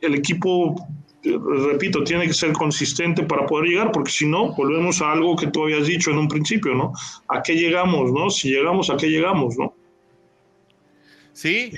[0.00, 0.76] equipo
[1.22, 5.48] repito, tiene que ser consistente para poder llegar, porque si no, volvemos a algo que
[5.48, 6.92] tú habías dicho en un principio, ¿no?
[7.28, 8.30] ¿A qué llegamos, no?
[8.30, 9.74] Si llegamos, ¿a qué llegamos, no?
[11.32, 11.72] Sí,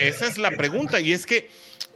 [0.00, 1.50] esa es la pregunta, y es que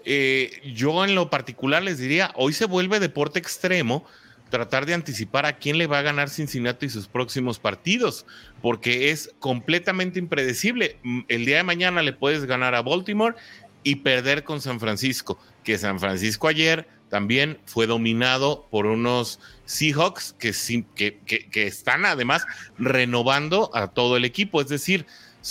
[0.04, 4.04] eh, yo en lo particular les diría, hoy se vuelve deporte extremo
[4.52, 8.26] tratar de anticipar a quién le va a ganar Cincinnati sus próximos partidos,
[8.60, 10.98] porque es completamente impredecible.
[11.28, 13.34] El día de mañana le puedes ganar a Baltimore
[13.82, 20.34] y perder con San Francisco que San Francisco ayer también fue dominado por unos Seahawks
[20.38, 20.52] que,
[20.94, 21.18] que,
[21.50, 22.44] que, están además
[22.78, 24.60] renovando a todo el equipo.
[24.60, 25.06] Es decir,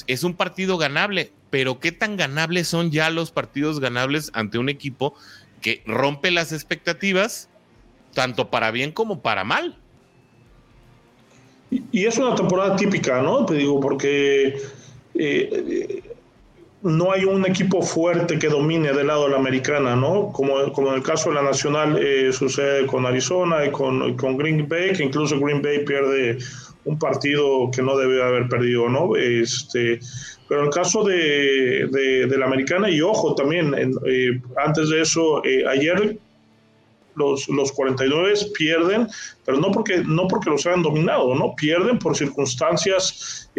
[0.05, 4.69] es un partido ganable, pero ¿qué tan ganables son ya los partidos ganables ante un
[4.69, 5.15] equipo
[5.61, 7.50] que rompe las expectativas,
[8.13, 9.78] tanto para bien como para mal?
[11.69, 13.45] Y, es una temporada típica, ¿no?
[13.45, 14.58] Te digo, porque
[15.15, 16.04] eh,
[16.84, 20.32] no hay un equipo fuerte que domine del lado de la americana, ¿no?
[20.32, 24.67] Como, en el caso de la nacional eh, sucede con Arizona y con, con, Green
[24.67, 26.39] Bay, que incluso Green Bay pierde
[26.86, 29.15] un partido que no debe haber perdido, ¿no?
[29.15, 30.00] Este,
[30.47, 35.43] pero en el caso de, de, la americana, y ojo también, eh, antes de eso,
[35.45, 36.17] eh, ayer
[37.15, 39.08] los, los 49 pierden,
[39.45, 41.56] pero no porque, no porque los hayan dominado, ¿no?
[41.56, 43.50] Pierden por circunstancias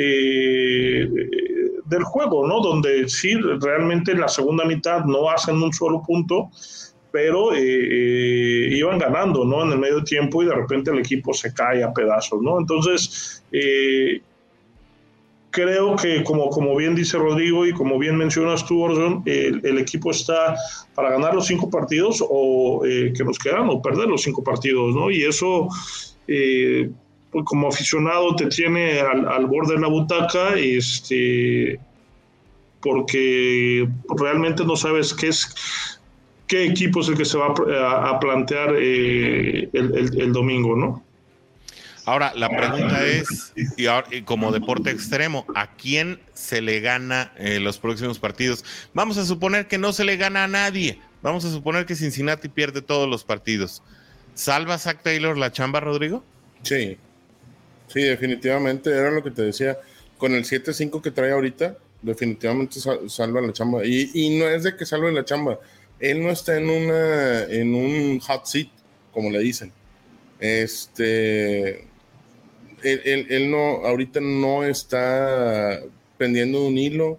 [1.92, 2.60] del juego, ¿no?
[2.60, 6.50] Donde sí, realmente en la segunda mitad no hacen un solo punto,
[7.12, 9.62] pero eh, eh, iban ganando, ¿no?
[9.62, 12.58] En el medio tiempo y de repente el equipo se cae a pedazos, ¿no?
[12.58, 14.22] Entonces, eh,
[15.52, 20.10] creo que como, como bien dice Rodrigo y como bien mencionas tú, Orson, el, equipo
[20.10, 20.56] está
[20.96, 25.10] para ganar los cinco partidos o que nos quedan o perder los cinco partidos, ¿no?
[25.10, 25.68] Y eso
[27.32, 31.78] pues, como aficionado te tiene al, borde de la butaca, este,
[32.80, 33.88] porque
[34.18, 35.54] realmente no sabes qué es
[36.46, 41.02] qué equipo es el que se va a, plantear eh, el, domingo, ¿no?
[42.04, 47.78] Ahora, la pregunta es, y, como deporte extremo, ¿a quién se le gana eh, los
[47.78, 48.64] próximos partidos?
[48.92, 50.98] Vamos a suponer que no se le gana a nadie.
[51.22, 53.82] Vamos a suponer que Cincinnati pierde todos los partidos.
[54.34, 56.24] ¿Salva Zach Taylor la chamba, Rodrigo?
[56.62, 56.96] Sí.
[57.86, 59.78] Sí, definitivamente, era lo que te decía.
[60.18, 63.84] Con el 7-5 que trae ahorita, definitivamente salva la chamba.
[63.84, 65.58] Y, no es de que salve la chamba.
[66.00, 68.68] Él no está en, una, en un hot seat,
[69.12, 69.72] como le dicen.
[70.40, 71.91] Este.
[72.82, 75.80] Él, no, ahorita no está
[76.18, 77.18] pendiendo un hilo.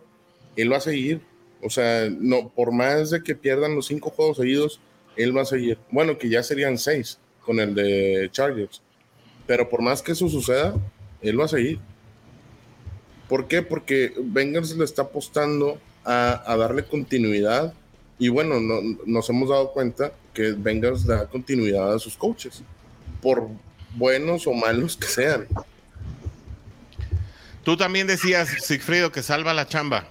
[0.56, 1.22] Él va a seguir.
[1.62, 4.80] O sea, no, por más de que pierdan los cinco juegos seguidos,
[5.16, 5.78] él va a seguir.
[5.92, 8.82] Bueno, que ya serían seis con el de Chargers.
[9.48, 10.76] Pero por más que eso suceda,
[11.22, 11.80] él va a seguir.
[13.28, 13.62] ¿Por qué?
[13.62, 17.74] Porque Bengals le está apostando a, darle continuidad.
[18.20, 18.56] Y bueno,
[19.06, 22.64] nos hemos dado cuenta que Bengals da continuidad a sus coaches,
[23.22, 23.50] por
[23.96, 25.48] buenos o malos que sean.
[27.64, 30.08] Tú también decías, Sigfrido, que salva la chamba.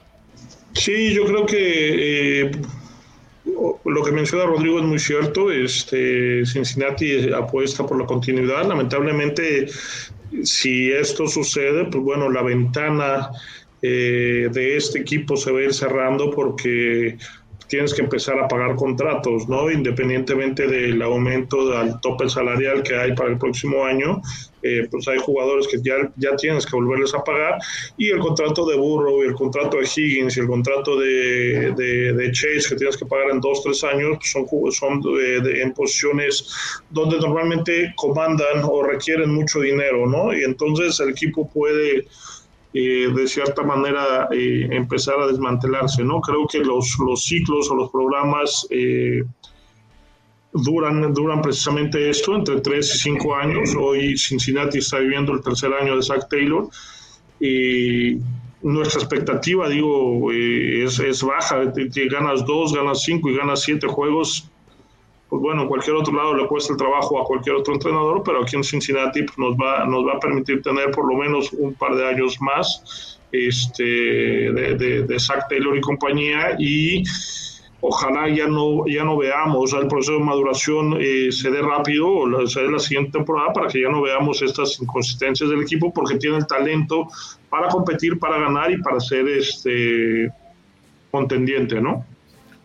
[0.75, 2.51] Sí, yo creo que eh,
[3.85, 5.51] lo que menciona Rodrigo es muy cierto.
[5.51, 8.66] Este, Cincinnati apuesta por la continuidad.
[8.66, 9.66] Lamentablemente,
[10.45, 13.31] si esto sucede, pues bueno, la ventana
[13.83, 17.18] eh, de este equipo se va a ir cerrando porque
[17.73, 19.71] tienes que empezar a pagar contratos, ¿no?
[19.71, 24.21] Independientemente del aumento del tope salarial que hay para el próximo año,
[24.63, 27.59] eh, pues hay jugadores que ya, ya tienes que volverles a pagar
[27.97, 32.31] y el contrato de Burrow y el contrato de Higgins y el contrato de, de,
[32.33, 36.47] Chase que tienes que pagar en dos, tres años son, son de, en posiciones
[36.91, 40.37] donde normalmente comandan o requieren mucho dinero, ¿no?
[40.37, 42.07] Y entonces el equipo puede
[42.75, 46.21] eh, de cierta manera eh, empezar a desmantelarse, ¿no?
[46.21, 49.23] Creo que los, los ciclos o los programas eh,
[50.53, 53.75] duran, duran precisamente esto, entre 3 y 5 años.
[53.79, 56.69] Hoy Cincinnati está viviendo el tercer año de Zach Taylor
[57.41, 58.17] y
[58.63, 61.65] nuestra expectativa, digo, es, es baja.
[62.11, 64.51] Ganas 2, ganas 5 y ganas 7 juegos
[65.33, 68.42] pues bueno, en cualquier otro lado le cuesta el trabajo a cualquier otro entrenador, pero
[68.42, 71.73] aquí en Cincinnati pues, nos, va, nos va a permitir tener por lo menos un
[71.73, 77.03] par de años más este, de, de, de Zach Taylor y compañía y
[77.81, 82.47] ojalá ya no, ya no veamos el proceso de maduración eh, se dé rápido o
[82.47, 86.18] se dé la siguiente temporada para que ya no veamos estas inconsistencias del equipo porque
[86.18, 87.07] tiene el talento
[87.49, 90.31] para competir, para ganar y para ser este
[91.11, 92.05] contendiente, ¿no?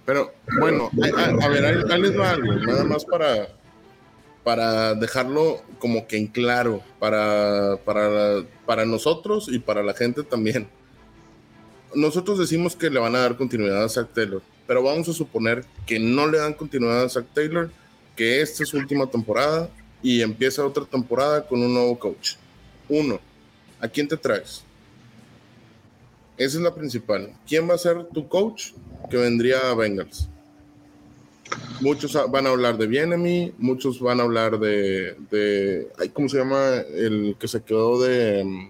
[0.08, 3.50] Pero bueno, a, ver, ahí, va algo, nada más para,
[4.42, 10.70] para dejarlo como que en claro, para, para, para nosotros y para la gente también.
[11.94, 15.66] Nosotros decimos que le van a dar continuidad a Zach Taylor, pero vamos a suponer
[15.86, 17.70] que no le dan continuidad a Zach Taylor,
[18.16, 19.70] que esta es su última temporada
[20.02, 22.36] y empieza otra temporada con un nuevo coach.
[22.88, 23.20] Uno,
[23.78, 24.64] ¿a quién te traes?
[26.38, 27.34] Esa es la principal.
[27.48, 28.72] ¿Quién va a ser tu coach?
[29.10, 30.30] que vendría a Bengals.
[31.80, 36.76] Muchos van a hablar de Bienemy, muchos van a hablar de, de ¿cómo se llama?
[36.94, 38.70] El que se quedó de mm,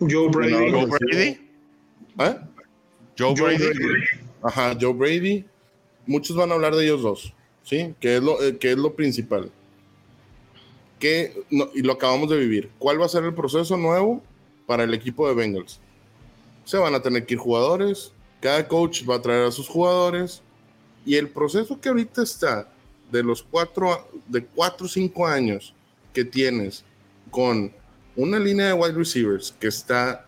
[0.00, 0.70] Joe Brady.
[0.70, 1.40] Joe Brady.
[2.18, 2.36] ¿Eh?
[3.18, 3.64] Joe, Brady.
[4.42, 5.44] Ajá, Joe Brady.
[6.06, 7.94] Muchos van a hablar de ellos dos, ¿sí?
[8.00, 9.50] Que es lo, eh, que es lo principal.
[10.98, 11.32] Que,
[11.74, 12.70] y lo acabamos de vivir.
[12.78, 14.22] ¿Cuál va a ser el proceso nuevo
[14.66, 15.80] para el equipo de Bengals?
[16.64, 20.42] Se van a tener que ir jugadores, cada coach va a traer a sus jugadores
[21.04, 22.70] y el proceso que ahorita está
[23.10, 25.74] de los cuatro, de cuatro o cinco años
[26.12, 26.84] que tienes
[27.30, 27.72] con
[28.16, 30.26] una línea de wide receivers que está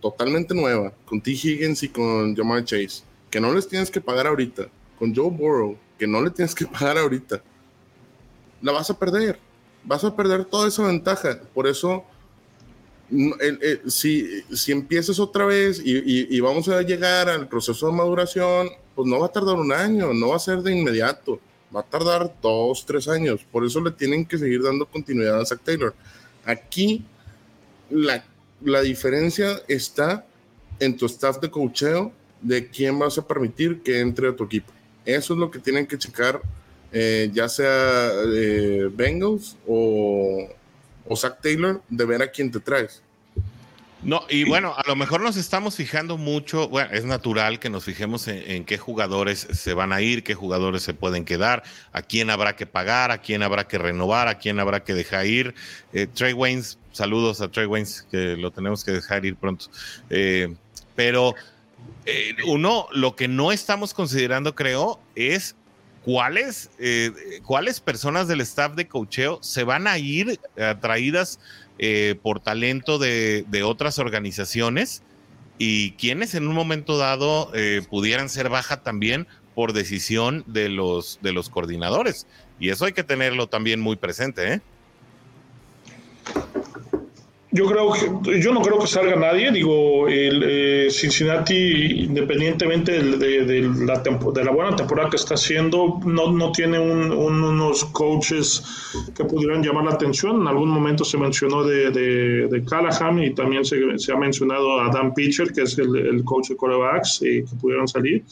[0.00, 1.30] totalmente nueva, con T.
[1.30, 5.76] Higgins y con Jamar Chase, que no les tienes que pagar ahorita, con Joe Burrow,
[5.98, 7.42] que no le tienes que pagar ahorita,
[8.60, 9.38] la vas a perder.
[9.84, 11.40] Vas a perder toda esa ventaja.
[11.52, 12.04] Por eso
[13.86, 19.20] si, si empiezas otra vez y, vamos a llegar al proceso de maduración, pues no
[19.20, 21.38] va a tardar un año, no va a ser de inmediato,
[21.74, 23.40] va a tardar dos, tres años.
[23.50, 25.94] Por eso le tienen que seguir dando continuidad a Zach Taylor.
[26.44, 27.04] Aquí
[27.90, 28.24] la,
[28.62, 30.24] la diferencia está
[30.80, 34.72] en tu staff de cocheo de quién vas a permitir que entre a tu equipo.
[35.04, 36.40] Eso es lo que tienen que checar,
[36.92, 40.48] eh, ya sea eh, Bengals o
[41.06, 43.02] o Zach Taylor de ver a quién te traes.
[44.02, 47.84] No, y bueno, a lo mejor nos estamos fijando mucho, bueno, es natural que nos
[47.84, 51.62] fijemos en, qué jugadores se van a ir, qué jugadores se pueden quedar,
[51.92, 55.26] a quién habrá que pagar, a quién habrá que renovar, a quién habrá que dejar
[55.26, 55.54] ir.
[55.92, 59.66] Eh, Trey Waynes, saludos a Trey Waynes, que lo tenemos que dejar ir pronto.
[60.10, 60.52] Eh,
[60.96, 61.36] pero
[62.04, 65.54] eh, uno, lo que no estamos considerando, creo, es
[66.04, 67.12] cuáles, eh,
[67.44, 71.38] cuáles personas del staff de cocheo se van a ir atraídas
[71.78, 75.02] eh, por talento de, otras organizaciones
[75.58, 81.18] y quiénes en un momento dado eh, pudieran ser baja también por decisión de los,
[81.22, 82.26] de los coordinadores.
[82.60, 84.52] Y eso hay que tenerlo también muy presente.
[84.52, 84.60] ¿eh?
[87.54, 89.52] Yo creo que yo no creo que salga nadie.
[89.52, 96.32] Digo, el eh, Cincinnati, independientemente de, la de la buena temporada que está haciendo, no,
[96.32, 98.64] no tiene unos coaches
[99.14, 100.40] que pudieran llamar la atención.
[100.40, 103.76] En algún momento se mencionó de, de, Callahan y también se,
[104.10, 108.24] ha mencionado a Dan Pitcher, que es el, coach de corebacks, eh, que pudieran salir.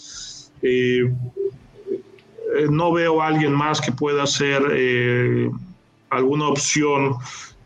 [0.62, 1.12] Eh,
[2.70, 4.62] no veo a alguien más que pueda ser
[6.08, 7.16] alguna opción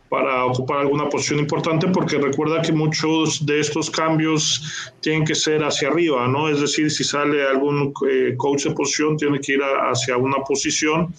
[0.08, 5.64] para ocupar alguna posición importante, porque recuerda que muchos de estos cambios tienen que ser
[5.64, 6.48] hacia arriba, ¿no?
[6.48, 11.12] Es decir, si sale algún eh, coach de posición, tiene que ir hacia una posición,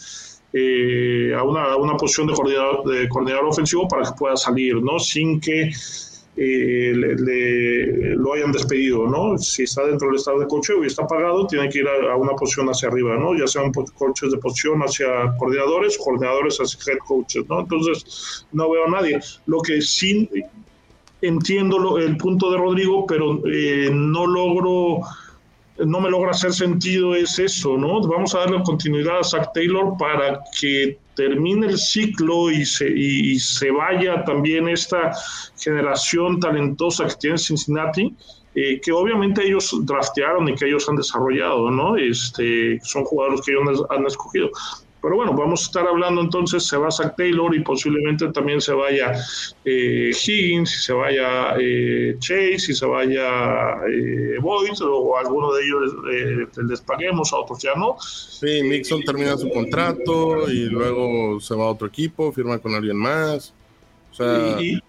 [0.53, 4.97] eh, a, una, una, posición de coordinador, de coordinador ofensivo para que pueda salir, ¿no?
[4.99, 5.71] Sin que
[6.37, 9.37] eh, le, lo hayan despedido, ¿no?
[9.37, 12.33] Si está dentro del estado de cocheo y está pagado, tiene que ir a, una
[12.33, 13.37] posición hacia arriba, ¿no?
[13.37, 17.61] Ya sean coches de posición hacia coordinadores, coordinadores hacia head coaches, ¿no?
[17.61, 19.19] Entonces, no veo a nadie.
[19.45, 20.29] Lo que sí
[21.21, 25.01] entiendo el punto de Rodrigo, pero eh, no logro
[25.77, 28.01] no me logra hacer sentido es eso, ¿no?
[28.01, 33.39] Vamos a darle continuidad a Zach Taylor para que termine el ciclo y se, y,
[33.39, 35.11] se vaya también esta
[35.57, 38.13] generación talentosa que tiene Cincinnati,
[38.53, 41.97] eh, que obviamente ellos draftearon y que ellos han desarrollado, ¿no?
[41.97, 44.49] Este, son jugadores que ellos han escogido.
[45.05, 48.73] Pero bueno, vamos a estar hablando entonces, se va Zach Taylor y posiblemente también se
[48.73, 49.11] vaya
[49.63, 55.63] eh, Higgins, y se vaya eh, Chase, y se vaya eh, Boyd, o alguno de
[55.63, 57.97] ellos eh, les paguemos, a otros ya no.
[58.01, 62.97] Sí, Mixon termina su contrato y luego se va a otro equipo, firma con alguien
[62.97, 63.53] más.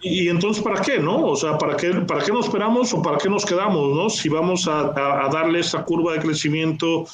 [0.01, 1.27] y, entonces, ¿para qué, no?
[1.27, 4.09] O sea, ¿para qué, ¿para qué nos esperamos o para qué nos quedamos, no?
[4.09, 4.95] Si vamos a,
[5.27, 7.05] a darle esa curva de crecimiento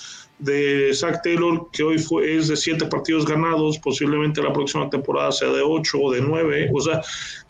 [0.43, 5.30] de Zach Taylor, que hoy fue, es de siete partidos ganados, posiblemente la próxima temporada
[5.30, 6.68] sea de ocho o de nueve.
[6.74, 7.01] O sea,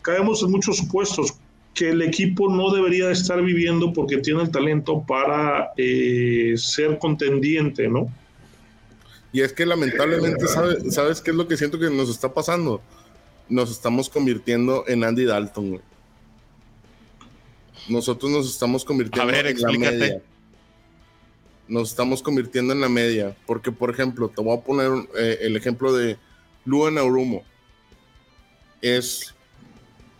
[0.03, 1.33] caemos en muchos supuestos
[1.73, 7.87] que el equipo no debería estar viviendo porque tiene el talento para eh, ser contendiente,
[7.87, 8.13] ¿no?
[9.31, 12.79] Y es que lamentablemente, ¿sabes, qué es lo que siento que nos está pasando?
[13.49, 15.81] Nos estamos convirtiendo en Andy Dalton,
[17.89, 20.21] Nosotros nos estamos convirtiendo en la media
[21.67, 23.35] nos estamos convirtiendo en la media.
[23.45, 26.17] Porque, por ejemplo, te voy a poner eh, el ejemplo de
[26.65, 27.43] Luan Aurumo.
[28.81, 29.33] ¿Es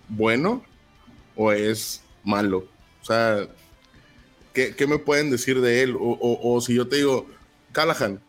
[0.08, 0.64] bueno
[1.36, 2.68] o es malo?
[3.02, 3.48] O sea,
[4.54, 5.96] ¿qué, me pueden decir de él?
[6.00, 7.28] O, si yo te digo,
[7.72, 8.22] Callahan,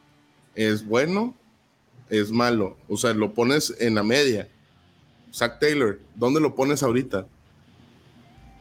[0.55, 1.35] ¿es bueno?
[2.11, 2.77] ¿Es malo?
[2.89, 4.49] O sea, lo pones en la media.
[5.33, 7.27] Zach Taylor, ¿dónde lo pones ahorita?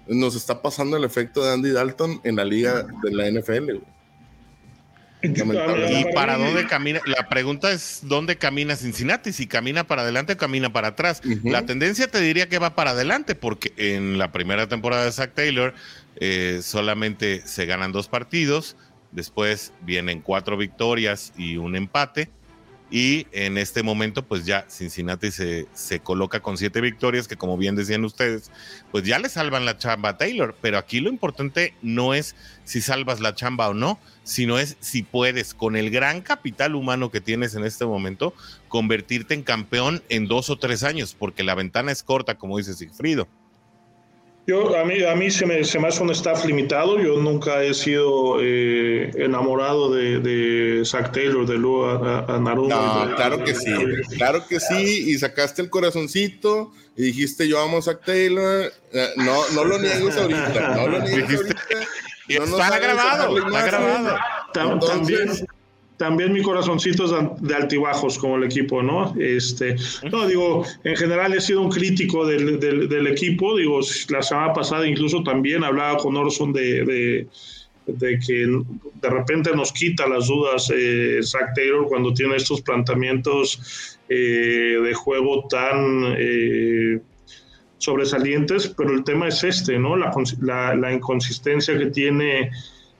[0.07, 3.79] Nos está pasando el efecto de Andy Dalton en la liga de la NFL.
[5.23, 6.99] ¿Y para dónde camina?
[7.05, 11.21] La pregunta es dónde camina Cincinnati, si camina para adelante o camina para atrás.
[11.43, 15.33] La tendencia te diría que va para adelante, porque en la primera temporada de Zach
[15.33, 15.73] Taylor
[16.17, 18.75] eh, solamente se ganan dos partidos,
[19.11, 22.29] después vienen cuatro victorias y un empate
[22.95, 27.57] y en este momento, pues ya Cincinnati se, se, coloca con siete victorias, que como
[27.57, 28.51] bien decían ustedes,
[28.91, 30.55] pues ya le salvan la chamba a Taylor.
[30.61, 32.35] Pero aquí lo importante no es
[32.65, 37.09] si salvas la chamba o no, sino es si puedes, con el gran capital humano
[37.09, 38.35] que tienes en este momento,
[38.67, 42.75] convertirte en campeón en dos o tres años, porque la ventana es corta, como dice
[42.75, 43.27] Sigfrido.
[44.45, 46.99] Yo, a mí, a mí se, me, se me hace un staff limitado.
[46.99, 53.41] Yo nunca he sido eh, enamorado de, de Zach Taylor, de Lua a, No, claro
[53.43, 53.73] que sí.
[54.17, 55.11] Claro que sí.
[55.11, 58.71] Y sacaste el corazoncito y dijiste, yo amo a Zach Taylor.
[58.91, 60.75] Eh, no, no lo niegues ahorita.
[60.75, 62.45] No lo niegues ahorita.
[62.45, 63.37] No está grabado.
[63.37, 64.17] Está grabado.
[64.53, 65.47] También
[66.03, 69.15] también mi corazoncito es de altibajos como el equipo, ¿no?
[69.17, 69.77] Este,
[70.11, 73.79] no, digo, en general he sido un crítico del, del, equipo, digo,
[74.09, 76.83] la semana pasada incluso también hablaba con Orson de,
[77.85, 78.35] de, que
[79.01, 84.93] de repente nos quita las dudas eh, Zach Taylor cuando tiene estos planteamientos eh, de
[84.93, 86.15] juego tan...
[86.17, 86.99] Eh,
[87.77, 89.97] sobresalientes, pero el tema es este, ¿no?
[89.97, 90.13] La,
[90.73, 92.49] la, inconsistencia que tiene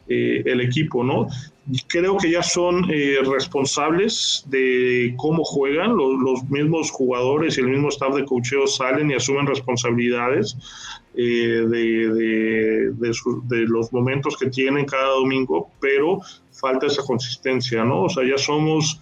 [0.09, 1.29] eh, el equipo, ¿no?
[1.87, 7.89] Creo que ya son eh, responsables de cómo juegan, los, mismos jugadores y el mismo
[7.89, 10.57] staff de cocheo salen y asumen responsabilidades
[11.15, 16.19] eh, de, de, los momentos que tienen cada domingo, pero
[16.51, 18.03] falta esa consistencia, ¿no?
[18.03, 18.99] O sea, ya somos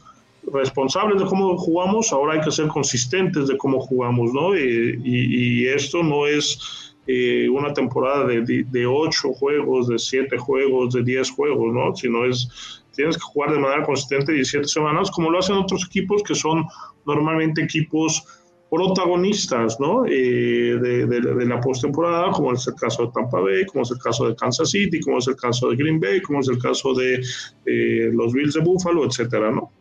[0.53, 4.55] responsables de cómo jugamos, ahora hay que ser consistentes de cómo jugamos, ¿no?
[4.55, 11.03] y esto no es eh, una temporada de, de, ocho juegos, de siete juegos, de
[11.03, 11.95] diez juegos, ¿no?
[11.95, 16.21] Sino es, tienes que jugar de manera consistente 17 semanas, como lo hacen otros equipos
[16.23, 16.65] que son
[17.05, 18.23] normalmente equipos
[18.69, 20.05] protagonistas, ¿no?
[20.05, 23.97] Eh, de, de, la postemporada, como es el caso de Tampa Bay, como es el
[23.97, 26.93] caso de Kansas City, como es el caso de Green Bay, como es el caso
[26.93, 27.21] de
[27.65, 29.71] eh, los Bills de Buffalo, etcétera, ¿no?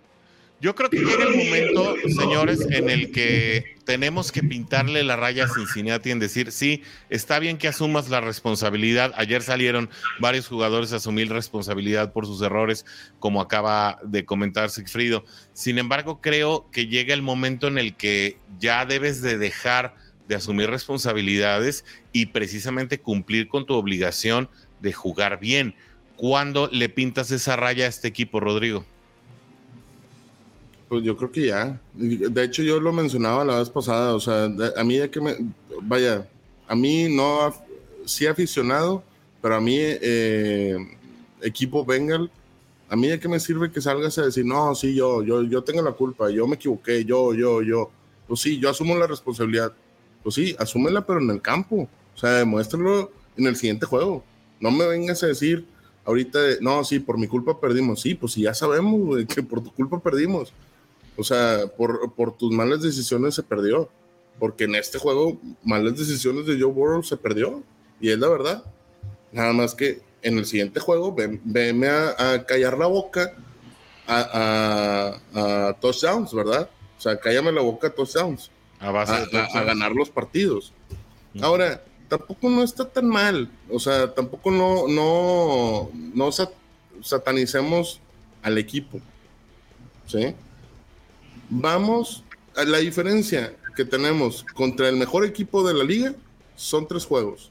[0.61, 5.45] Yo creo que llega el momento, señores, en el que tenemos que pintarle la raya
[5.45, 9.15] a Cincinnati en decir, sí, está bien que asumas la responsabilidad.
[9.17, 9.89] Ayer salieron
[10.19, 12.85] varios jugadores a asumir responsabilidad por sus errores,
[13.19, 15.25] como acaba de comentar Sigfrido.
[15.55, 19.95] Sin embargo, creo que llega el momento en el que ya debes de dejar
[20.29, 24.51] de asumir responsabilidades y precisamente cumplir con tu obligación
[24.81, 25.75] de jugar bien.
[26.17, 28.85] ¿Cuándo le pintas esa raya a este equipo, Rodrigo?
[30.91, 31.81] Pues yo creo que ya.
[31.95, 34.13] De hecho, yo lo mencionaba la vez pasada.
[34.13, 35.37] O sea, a mí ya que me.
[35.83, 36.29] Vaya,
[36.67, 37.55] a mí no.
[38.07, 39.05] sí aficionado,
[39.41, 40.77] pero a mí, eh,
[41.43, 42.29] equipo Bengal,
[42.89, 45.63] a mí de qué me sirve que salgas a decir, no, sí, yo, yo, yo
[45.63, 47.89] tengo la culpa, yo me equivoqué, yo, yo, yo.
[48.27, 49.73] Pues sí, yo asumo la responsabilidad.
[50.25, 51.89] Pues sí, asúmela, pero en el campo.
[52.17, 54.25] O sea, demuéstralo en el siguiente juego.
[54.59, 55.65] No me vengas a decir
[56.05, 58.01] ahorita, no, sí, por mi culpa perdimos.
[58.01, 60.53] Sí, pues sí, ya sabemos que por tu culpa perdimos.
[61.21, 63.91] O sea, por, por tus malas decisiones se perdió.
[64.39, 67.63] Porque en este juego, malas decisiones de Joe Burrow se perdió.
[68.01, 68.65] Y es la verdad.
[69.31, 73.35] Nada más que en el siguiente juego, venme a, callar la boca
[74.07, 76.71] a, a, touchdowns, ¿verdad?
[76.97, 78.51] O sea, cállame la boca a touchdowns.
[78.79, 80.73] A, a, ganar los partidos.
[81.43, 83.51] Ahora, tampoco no está tan mal.
[83.69, 86.31] O sea, tampoco no, no, no
[87.03, 88.01] satanicemos
[88.43, 89.01] al equipo.
[90.07, 90.35] ¿Sí?
[91.53, 92.23] Vamos
[92.55, 96.15] a la diferencia que tenemos contra el mejor equipo de la liga
[96.55, 97.51] son tres juegos.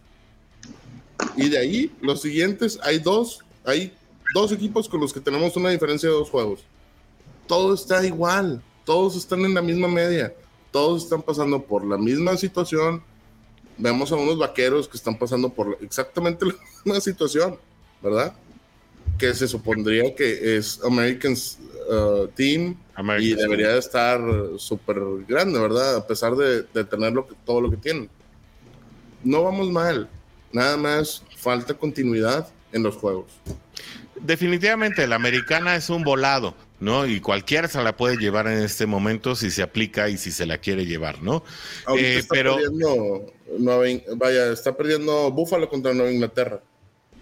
[1.36, 3.92] Y de ahí, los siguientes, hay dos, hay
[4.34, 6.62] dos equipos con los que tenemos una diferencia de dos juegos.
[7.46, 10.34] Todo está igual, todos están en la misma media,
[10.72, 13.04] todos están pasando por la misma situación.
[13.78, 16.54] Vemos a unos vaqueros que están pasando por exactamente la
[16.86, 17.58] misma situación,
[18.02, 18.34] ¿verdad?
[19.18, 22.78] Que se supondría que es Americans uh, Team
[23.20, 24.22] y debería estar
[24.58, 24.98] súper
[25.28, 25.98] grande, ¿verdad?
[25.98, 27.14] A pesar de, tener
[27.46, 28.10] todo lo que tienen.
[29.24, 30.10] No vamos mal,
[30.52, 33.28] Nada más falta continuidad en los juegos.
[34.20, 37.06] Definitivamente, la americana es un volado, ¿no?
[37.06, 40.46] Y cualquiera se la puede llevar en este momento si se aplica y si se
[40.46, 41.44] la quiere llevar, ¿no?
[41.96, 43.34] Eh, está pero perdiendo
[44.16, 46.62] vaya, está perdiendo Búfalo contra Nueva Inglaterra.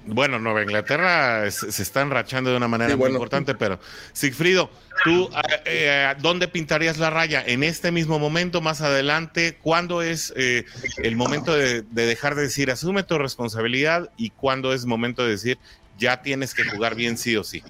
[0.08, 3.78] Bueno, Nueva Inglaterra se, está enrachando de una manera muy importante, pero
[4.14, 4.70] Sigfrido,
[5.04, 7.44] ¿tú eh, eh, dónde pintarías la raya?
[7.46, 9.58] ¿En este mismo momento, más adelante?
[9.62, 10.64] ¿Cuándo es eh,
[11.04, 15.58] el momento de, dejar de decir asume tu responsabilidad y cuándo es momento de decir
[15.98, 17.62] ya tienes que jugar bien sí o sí?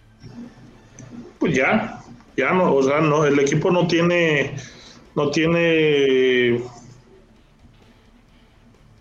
[1.39, 2.01] Pues ya,
[2.35, 4.55] ya no, o sea, no, el equipo no tiene,
[5.15, 6.61] no tiene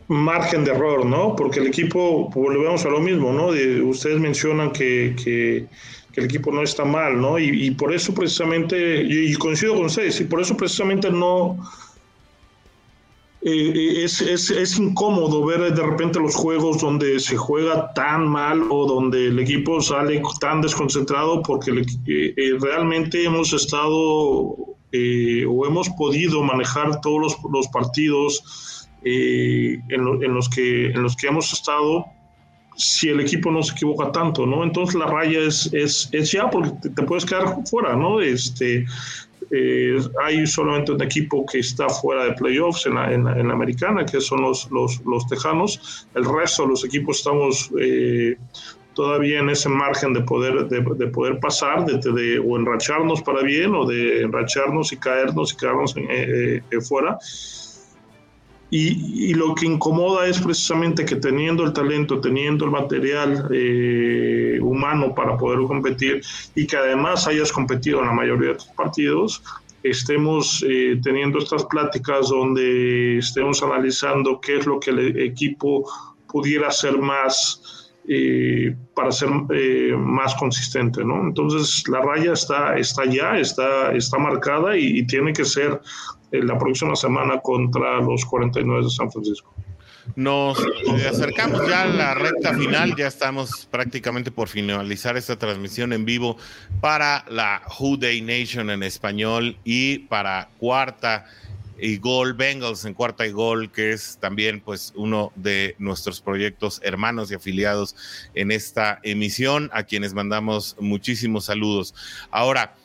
[0.09, 1.35] margen de error, ¿no?
[1.35, 3.49] Porque el equipo, volvemos a lo mismo, ¿no?
[3.89, 5.67] ustedes mencionan que,
[6.15, 7.39] el equipo no está mal, ¿no?
[7.39, 11.59] Y, por eso precisamente, y, coincido con ustedes, y por eso precisamente no...
[13.43, 18.87] Eh, es, es, incómodo ver de repente los juegos donde se juega tan mal o
[18.87, 26.43] donde el equipo sale tan desconcentrado porque eh, eh, realmente hemos estado o hemos podido
[26.43, 32.07] manejar todos los, los partidos eh, en, los que, en los que hemos estado
[32.77, 34.63] si el equipo no se equivoca tanto, ¿no?
[34.63, 38.21] Entonces la raya es, es, es ya porque te, puedes quedar fuera, ¿no?
[38.21, 38.85] Este,
[39.51, 44.05] eh, hay solamente un equipo que está fuera de playoffs en la, en la, americana,
[44.05, 46.07] que son los, los, los, tejanos.
[46.15, 48.37] El resto de los equipos estamos eh,
[48.95, 53.43] todavía en ese margen de poder, de, de poder pasar, de, de, o enracharnos para
[53.43, 55.95] bien, o de enracharnos y caernos y quedarnos
[56.87, 57.19] fuera.
[58.71, 65.14] Y, lo que incomoda es precisamente que teniendo el talento, teniendo el material eh, humano
[65.14, 66.23] para poder competir
[66.55, 69.43] y que además hayas competido en la mayoría de tus partidos,
[69.85, 75.89] estemos eh, teniendo estas pláticas donde estemos analizando qué es lo que el equipo
[76.27, 79.29] pudiera hacer más eh, para ser
[79.99, 81.23] más consistente, ¿no?
[81.23, 85.81] Entonces la raya está, está ya, está, está marcada y tiene que ser
[86.31, 89.55] la próxima semana contra los 49 de San Francisco.
[90.14, 90.59] Nos
[91.09, 96.37] acercamos ya a la recta final, ya estamos prácticamente por finalizar esta transmisión en vivo
[96.81, 101.27] para la Who Day Nation en español y para cuarta
[101.79, 106.81] y gol Bengals en cuarta y gol, que es también pues uno de nuestros proyectos
[106.83, 107.95] hermanos y afiliados
[108.35, 111.95] en esta emisión, a quienes mandamos muchísimos saludos.
[112.31, 112.77] Ahora,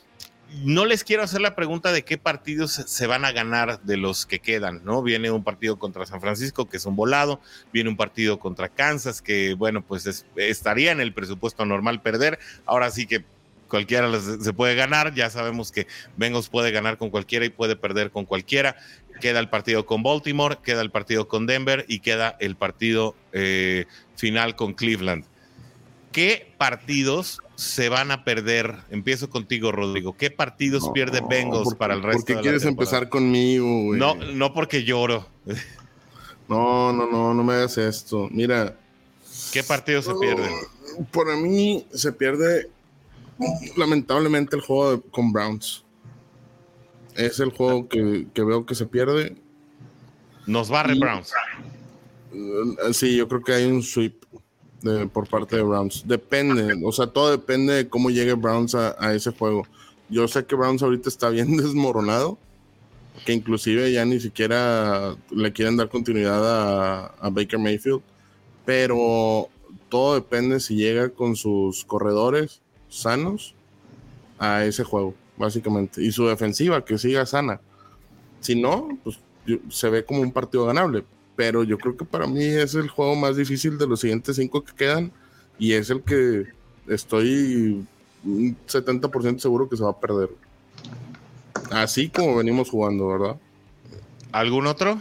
[0.64, 4.26] no les quiero hacer la pregunta de qué partidos se van a ganar de los
[4.26, 5.02] que quedan, ¿no?
[5.02, 7.40] Viene un partido contra San Francisco, que es un volado,
[7.72, 12.38] viene un partido contra Kansas, que bueno, pues estaría en el presupuesto normal perder.
[12.66, 13.24] Ahora sí que
[13.68, 15.86] cualquiera se puede ganar, ya sabemos que
[16.16, 18.76] Bengals puede ganar con cualquiera y puede perder con cualquiera.
[19.20, 23.86] Queda el partido con Baltimore, queda el partido con Denver y queda el partido eh,
[24.16, 25.24] final con Cleveland.
[26.12, 28.76] ¿Qué partidos se van a perder?
[28.90, 30.16] Empiezo contigo, Rodrigo.
[30.16, 33.98] ¿Qué partidos pierde Bengals para el resto ¿Por qué quieres empezar conmigo, güey?
[33.98, 35.26] No, no porque lloro.
[36.48, 38.28] No, no, no, no me hagas esto.
[38.30, 38.76] Mira.
[39.52, 40.50] ¿Qué partidos se pierden?
[41.10, 42.68] Para mí se pierde
[43.76, 45.82] lamentablemente el juego con Browns.
[47.16, 49.36] Es el juego que, veo que se pierde.
[50.46, 51.32] Nos barre Browns.
[52.92, 54.22] Sí, yo creo que hay un sweep
[55.12, 56.06] por parte de Browns.
[56.06, 59.66] Depende, o sea, todo depende de cómo llegue Browns a, ese juego.
[60.08, 62.38] Yo sé que Browns ahorita está bien desmoronado,
[63.24, 68.02] que inclusive ya ni siquiera le quieren dar continuidad a, a Baker Mayfield,
[68.64, 69.48] pero
[69.88, 73.54] todo depende si llega con sus corredores sanos
[74.38, 77.60] a ese juego, básicamente, y su defensiva que siga sana.
[78.40, 79.18] Si no, pues
[79.70, 81.04] se ve como un partido ganable,
[81.36, 84.62] pero yo creo que para mí es el juego más difícil de los siguientes cinco
[84.62, 85.12] que quedan
[85.58, 86.46] y es el que
[86.88, 87.86] estoy
[88.24, 90.30] un 70% seguro que se va a perder.
[91.70, 93.36] Así como venimos jugando, ¿verdad?
[94.30, 95.00] ¿Algún otro?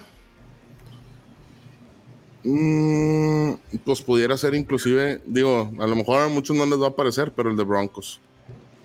[2.44, 3.54] Mm,
[3.86, 7.32] pues pudiera ser inclusive, digo, a lo mejor a muchos no les va a parecer,
[7.36, 8.20] pero el de Broncos.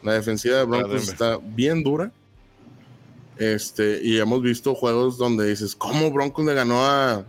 [0.02, 2.12] La defensiva de Broncos está bien dura.
[3.38, 7.24] Este, y hemos visto juegos donde dices, ¿cómo Broncos le ganó a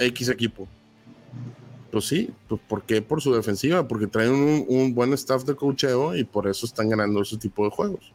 [0.00, 0.68] X equipo?
[1.90, 3.02] Pues sí, pues ¿por qué?
[3.02, 7.20] Por su defensiva, porque traen un, buen staff de cocheo y por eso están ganando
[7.20, 8.12] ese tipo de juegos.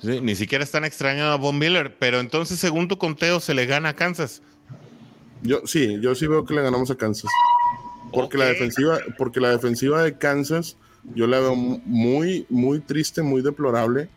[0.00, 3.66] Sí, ni siquiera están extrañando a Von Miller, pero entonces, según tu conteo, se le
[3.66, 4.42] gana a Kansas.
[5.42, 7.30] Yo sí, yo sí veo que le ganamos a Kansas.
[8.12, 10.76] Porque la defensiva, porque la defensiva de Kansas,
[11.14, 14.08] yo la veo muy, muy triste, muy deplorable.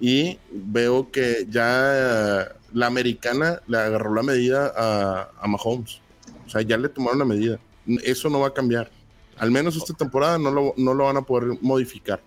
[0.00, 6.00] Y veo que ya la americana le agarró la medida a, a Mahomes.
[6.46, 7.58] O sea, ya le tomaron la medida.
[8.02, 8.90] Eso no va a cambiar.
[9.38, 12.20] Al menos esta temporada no lo, no lo van a poder modificar.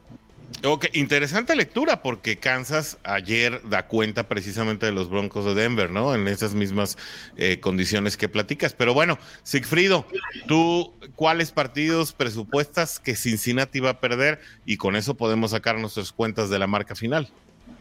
[0.64, 6.16] Ok, interesante lectura porque Kansas ayer da cuenta precisamente de los Broncos de Denver, ¿no?
[6.16, 6.98] En esas mismas
[7.36, 8.74] eh, condiciones que platicas.
[8.74, 10.08] Pero bueno, Sigfrido,
[10.48, 14.40] ¿tú cuáles partidos presupuestas que Cincinnati va a perder?
[14.66, 17.30] Y con eso podemos sacar nuestras cuentas de la marca final.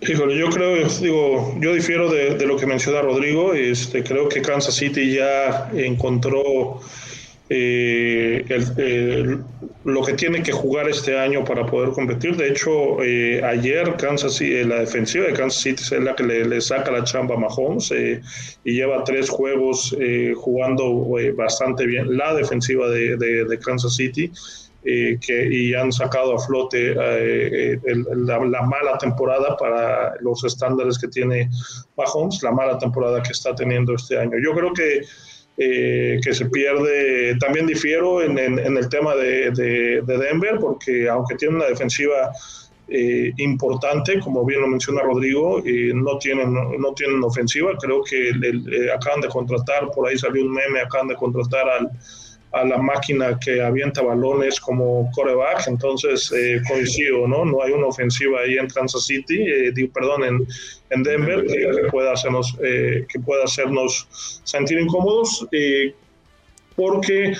[0.01, 3.55] Híjole, yo creo, digo, yo difiero de, lo que menciona Rodrigo.
[3.55, 6.81] Este, creo que Kansas City ya encontró
[7.49, 8.45] eh,
[9.85, 12.37] lo que tiene que jugar este año para poder competir.
[12.37, 16.61] De hecho, eh, ayer Kansas City, la defensiva de Kansas City es la que le,
[16.61, 18.21] saca la chamba a Mahomes eh,
[18.65, 19.97] y lleva tres juegos
[20.37, 22.17] jugando bastante bien.
[22.17, 24.31] La defensiva de, Kansas City.
[25.21, 31.51] Que, y han sacado a flote la, la, mala temporada para los estándares que tiene
[31.97, 34.39] Mahomes, la mala temporada que está teniendo este año.
[34.41, 35.03] Yo creo que
[35.59, 37.35] eh, que se pierde.
[37.39, 42.31] También difiero en, el tema de, Denver, porque aunque tiene una defensiva
[42.89, 47.73] eh, importante, como bien lo menciona Rodrigo, eh, no, tienen, no, tienen ofensiva.
[47.81, 48.33] Creo que
[48.95, 51.91] acaban de contratar, por ahí salió un meme, acaban de contratar al
[52.53, 57.45] a la máquina que avienta balones como coreback, entonces eh, coincido, ¿no?
[57.45, 60.47] No hay una ofensiva ahí en Kansas City, eh, perdón, en,
[60.91, 65.47] en Denver que, pueda hacernos, eh, que pueda hacernos sentir incómodos,
[66.77, 67.35] porque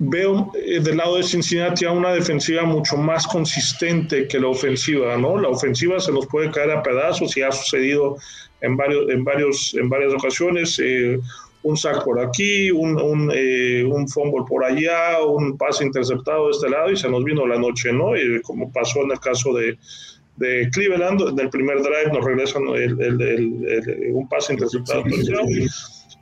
[0.00, 5.38] veo del lado de Cincinnati a una defensiva mucho más consistente que la ofensiva, ¿no?
[5.38, 8.16] La ofensiva se nos puede caer a pedazos y ha sucedido
[8.60, 10.78] en, varios, en, varios, en varias ocasiones
[11.62, 16.52] un sack por aquí, un, un, eh, un, fumble por allá, un pase interceptado de
[16.52, 18.16] este lado y se nos vino la noche, ¿no?
[18.16, 19.76] Y como pasó en el caso de,
[20.36, 25.04] de Cleveland, en el primer drive nos regresan el, el, un pase interceptado.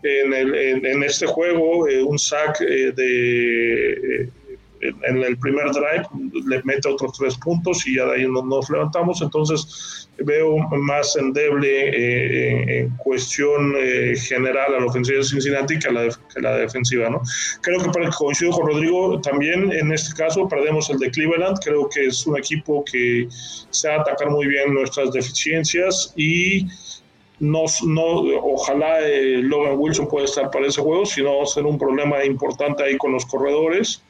[0.02, 4.30] En, el, en, este juego, eh, un sack eh, de
[5.02, 6.06] en el primer drive
[6.46, 9.22] le mete otros tres puntos y ya de ahí nos, levantamos.
[9.22, 15.88] Entonces veo más endeble eh, en cuestión eh, general a la ofensiva de Cincinnati que
[15.88, 17.10] a la, la defensiva.
[17.10, 17.20] ¿no?
[17.60, 21.58] Creo que para, coincido con Rodrigo, también en este caso perdemos el de Cleveland.
[21.64, 23.28] Creo que es un equipo que
[23.84, 26.66] a atacar muy bien nuestras deficiencias y
[27.38, 31.46] nos, no, ojalá eh, Logan Wilson pueda estar para ese juego, si no va a
[31.46, 34.02] ser un problema importante ahí con los corredores.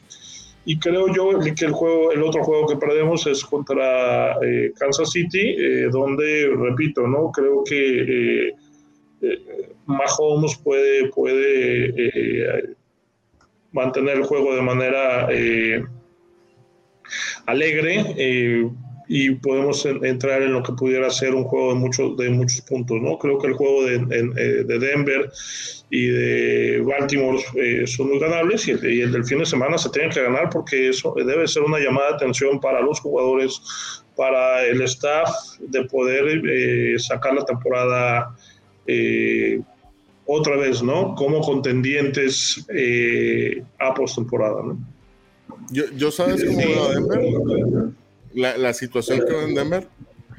[0.68, 5.12] Y creo yo que el juego, el otro juego que perdemos es contra eh, Kansas
[5.12, 7.30] City, eh, donde, repito, ¿no?
[7.30, 8.54] Creo que eh,
[9.86, 12.74] Mahomes puede, puede
[13.70, 15.28] mantener el juego de manera
[17.46, 18.74] alegre
[19.08, 23.00] y podemos entrar en lo que pudiera ser un juego de muchos de muchos puntos
[23.00, 25.30] no creo que el juego de, eh, de Denver
[25.90, 30.08] y de Baltimore eh, son muy ganables y el, del fin de semana se tiene
[30.08, 33.60] que ganar porque eso debe ser una llamada de atención para los jugadores
[34.16, 35.30] para el staff
[35.60, 38.34] de poder eh, sacar la temporada
[40.24, 42.64] otra vez no como contendientes
[43.78, 44.78] a postemporada no
[45.70, 47.90] yo, yo sabes cómo veo Denver.
[48.34, 49.88] La, situación que en Denver,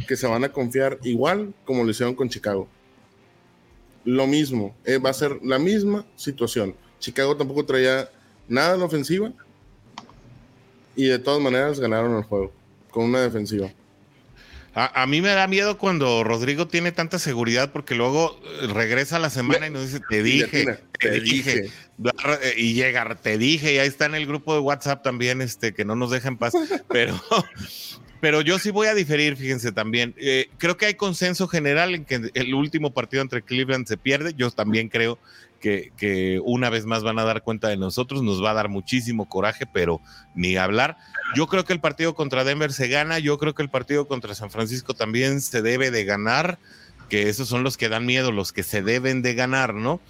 [0.07, 2.67] que se van a confiar igual como lo hicieron con Chicago.
[4.07, 6.73] Lo mismo, eh, va a ser la misma situación.
[6.97, 8.09] Chicago tampoco traía
[8.47, 9.33] nada en ofensiva.
[10.95, 12.53] Y de todas maneras ganaron el juego
[12.89, 13.69] con una defensiva.
[14.79, 19.19] A, mí me da miedo cuando Rodrigo tiene tanta seguridad porque luego eh, regresa a
[19.19, 21.71] la semana y nos dice, te dije, te, dije.
[22.43, 25.73] Eh, y llega, te dije, y ahí está en el grupo de WhatsApp también, este,
[25.73, 26.53] que no nos dejen paz.
[26.89, 27.19] Pero,
[28.19, 30.13] pero yo sí voy a diferir, fíjense también.
[30.17, 34.33] Eh, creo que hay consenso general en que el último partido entre Cleveland se pierde.
[34.35, 35.19] Yo también creo
[35.59, 39.27] que, una vez más van a dar cuenta de nosotros, nos va a dar muchísimo
[39.27, 40.01] coraje, pero
[40.35, 40.97] ni hablar.
[41.35, 44.35] Yo creo que el partido contra Denver se gana, yo creo que el partido contra
[44.35, 46.59] San Francisco también se debe de ganar,
[47.09, 50.01] que esos son los que dan miedo, los que se deben de ganar, ¿no?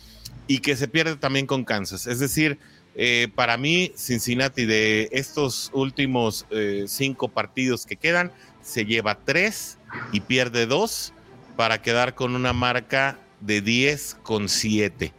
[0.48, 2.08] Y que se pierde también con Kansas.
[2.08, 2.60] Es decir,
[2.96, 8.32] eh, para mí, Cincinnati de estos últimos eh, cinco partidos que quedan,
[8.62, 9.78] se lleva tres
[10.12, 11.14] y pierde dos
[11.56, 15.14] para quedar con una marca de 10 con 7.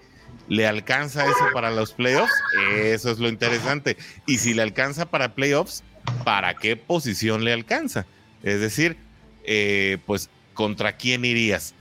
[0.49, 2.33] ¿Le alcanza eso para los playoffs?
[2.77, 3.97] Eso es lo interesante.
[4.27, 5.83] Y si le alcanza para playoffs,
[6.25, 8.07] ¿para qué posición le alcanza?
[8.43, 8.97] Es decir,
[9.45, 11.75] eh, pues, ¿contra quién irías?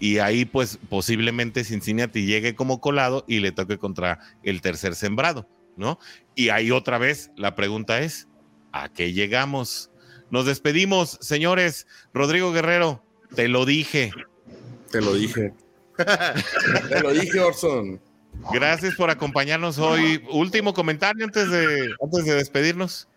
[0.00, 5.48] Y ahí, pues, posiblemente Cincinnati llegue como colado y le toque contra el tercer sembrado,
[5.76, 5.98] ¿no?
[6.34, 8.28] Y ahí otra vez la pregunta es,
[8.72, 9.90] ¿a qué llegamos?
[10.30, 11.86] Nos despedimos, señores.
[12.12, 13.02] Rodrigo Guerrero,
[13.34, 14.12] te lo dije.
[14.90, 15.54] Te lo dije.
[16.88, 18.00] te lo dije, Orson.
[18.52, 20.22] Gracias por acompañarnos hoy.
[20.30, 23.08] Último comentario antes de, antes de despedirnos.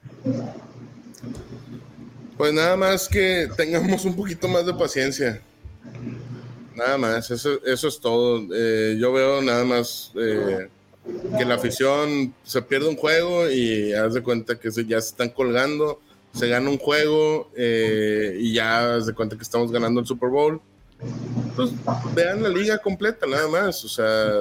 [2.37, 5.41] Pues nada más que tengamos un poquito más de paciencia.
[6.75, 8.47] Nada más, eso, es todo.
[8.53, 10.69] Eh, yo veo nada más eh,
[11.37, 15.29] que la afición se pierde un juego y haz de cuenta que ya se están
[15.29, 15.99] colgando,
[16.33, 20.29] se gana un juego eh, y ya haz de cuenta que estamos ganando el Super
[20.29, 20.61] Bowl.
[21.55, 21.71] Pues
[22.15, 23.83] vean la liga completa, nada más.
[23.83, 24.31] O sea,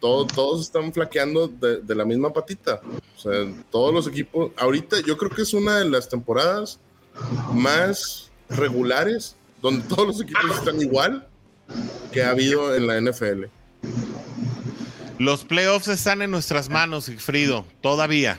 [0.00, 2.80] todos están flaqueando de, la misma patita.
[3.16, 3.32] O sea,
[3.70, 6.78] todos los equipos, ahorita yo creo que es una de las temporadas
[7.52, 11.26] más regulares donde todos los equipos están igual
[12.12, 13.44] que ha habido en la NFL.
[15.18, 18.38] Los playoffs están en nuestras manos, Sigfrido, todavía.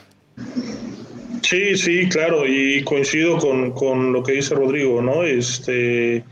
[1.41, 5.23] Sí, sí, claro, y coincido con, con lo que dice Rodrigo, ¿no?
[5.23, 6.23] Este,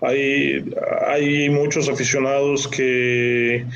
[0.00, 0.64] hay,
[1.06, 3.66] hay muchos aficionados que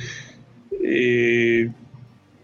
[0.86, 1.70] eh,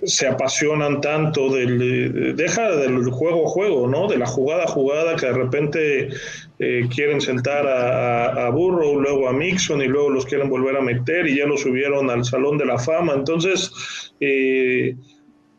[0.03, 4.09] se apasionan tanto del deja del juego a juego, ¿no?
[4.09, 6.09] De la jugada a jugada que de repente
[6.59, 10.81] eh, quieren sentar a, a, Burrow, luego a Mixon y luego los quieren volver a
[10.81, 13.13] meter y ya lo subieron al Salón de la Fama.
[13.13, 13.71] Entonces,
[14.21, 14.97] eh,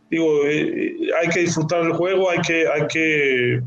[0.09, 3.61] digo, hay que disfrutar del juego, hay que, hay que,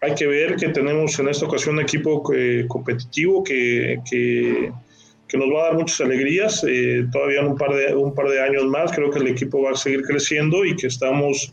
[0.00, 2.22] hay que ver que tenemos en esta ocasión un equipo
[2.66, 4.72] competitivo que, que
[5.28, 6.64] que nos va a dar muchas alegrías.
[6.66, 9.62] Eh, todavía en un par, de, un par de años más creo que el equipo
[9.62, 11.52] va a seguir creciendo y que estamos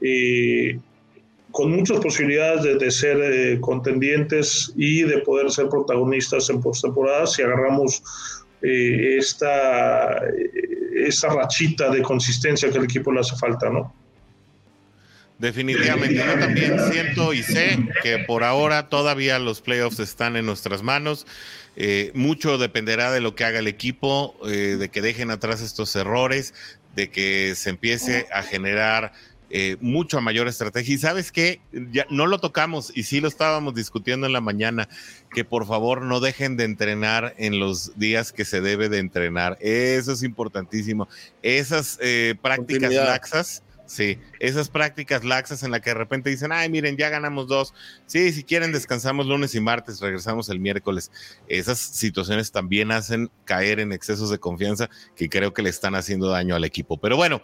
[0.00, 0.78] eh,
[1.52, 7.42] con muchas posibilidades de, ser eh, contendientes y de poder ser protagonistas en postemporada si
[7.42, 8.02] agarramos
[8.64, 10.22] esta,
[10.94, 13.92] esta rachita de consistencia que el equipo le hace falta, ¿no?
[15.42, 20.82] Definitivamente, yo también siento y sé que por ahora todavía los playoffs están en nuestras
[20.82, 21.26] manos
[21.76, 25.94] eh, mucho dependerá de lo que haga el equipo, eh, de que dejen atrás estos
[25.96, 26.54] errores,
[26.94, 29.12] de que se empiece a generar
[29.50, 30.94] eh, mucho mayor estrategia.
[30.94, 34.88] Y sabes que ya no lo tocamos y sí lo estábamos discutiendo en la mañana,
[35.34, 39.56] que por favor no dejen de entrenar en los días que se debe de entrenar.
[39.60, 41.08] Eso es importantísimo.
[41.42, 41.98] Esas
[42.42, 43.62] prácticas laxas
[43.92, 47.74] Sí, esas prácticas laxas en las que de repente dicen, ay, miren, ya ganamos dos.
[48.06, 51.10] Sí, si quieren, descansamos lunes y martes, regresamos el miércoles.
[51.46, 56.28] Esas situaciones también hacen caer en excesos de confianza que creo que le están haciendo
[56.28, 56.96] daño al equipo.
[56.96, 57.42] Pero bueno,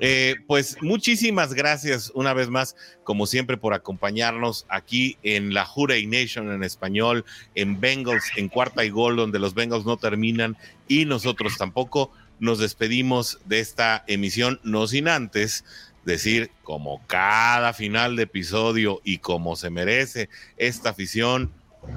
[0.00, 6.06] eh, pues muchísimas gracias una vez más, como siempre, por acompañarnos aquí en la Jurey
[6.06, 10.56] Nation en español, en Bengals, en cuarta y gol, donde los Bengals no terminan
[10.88, 12.10] y nosotros tampoco.
[12.40, 15.62] Nos despedimos de esta emisión, no sin antes
[16.04, 21.52] decir, como cada final de episodio y como se merece esta afición,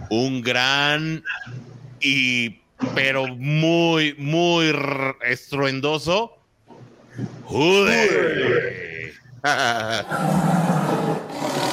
[0.10, 1.24] un gran
[2.00, 2.62] y
[2.96, 4.74] pero muy, muy
[5.22, 6.38] estruendoso.
[7.46, 9.14] ¡Jude!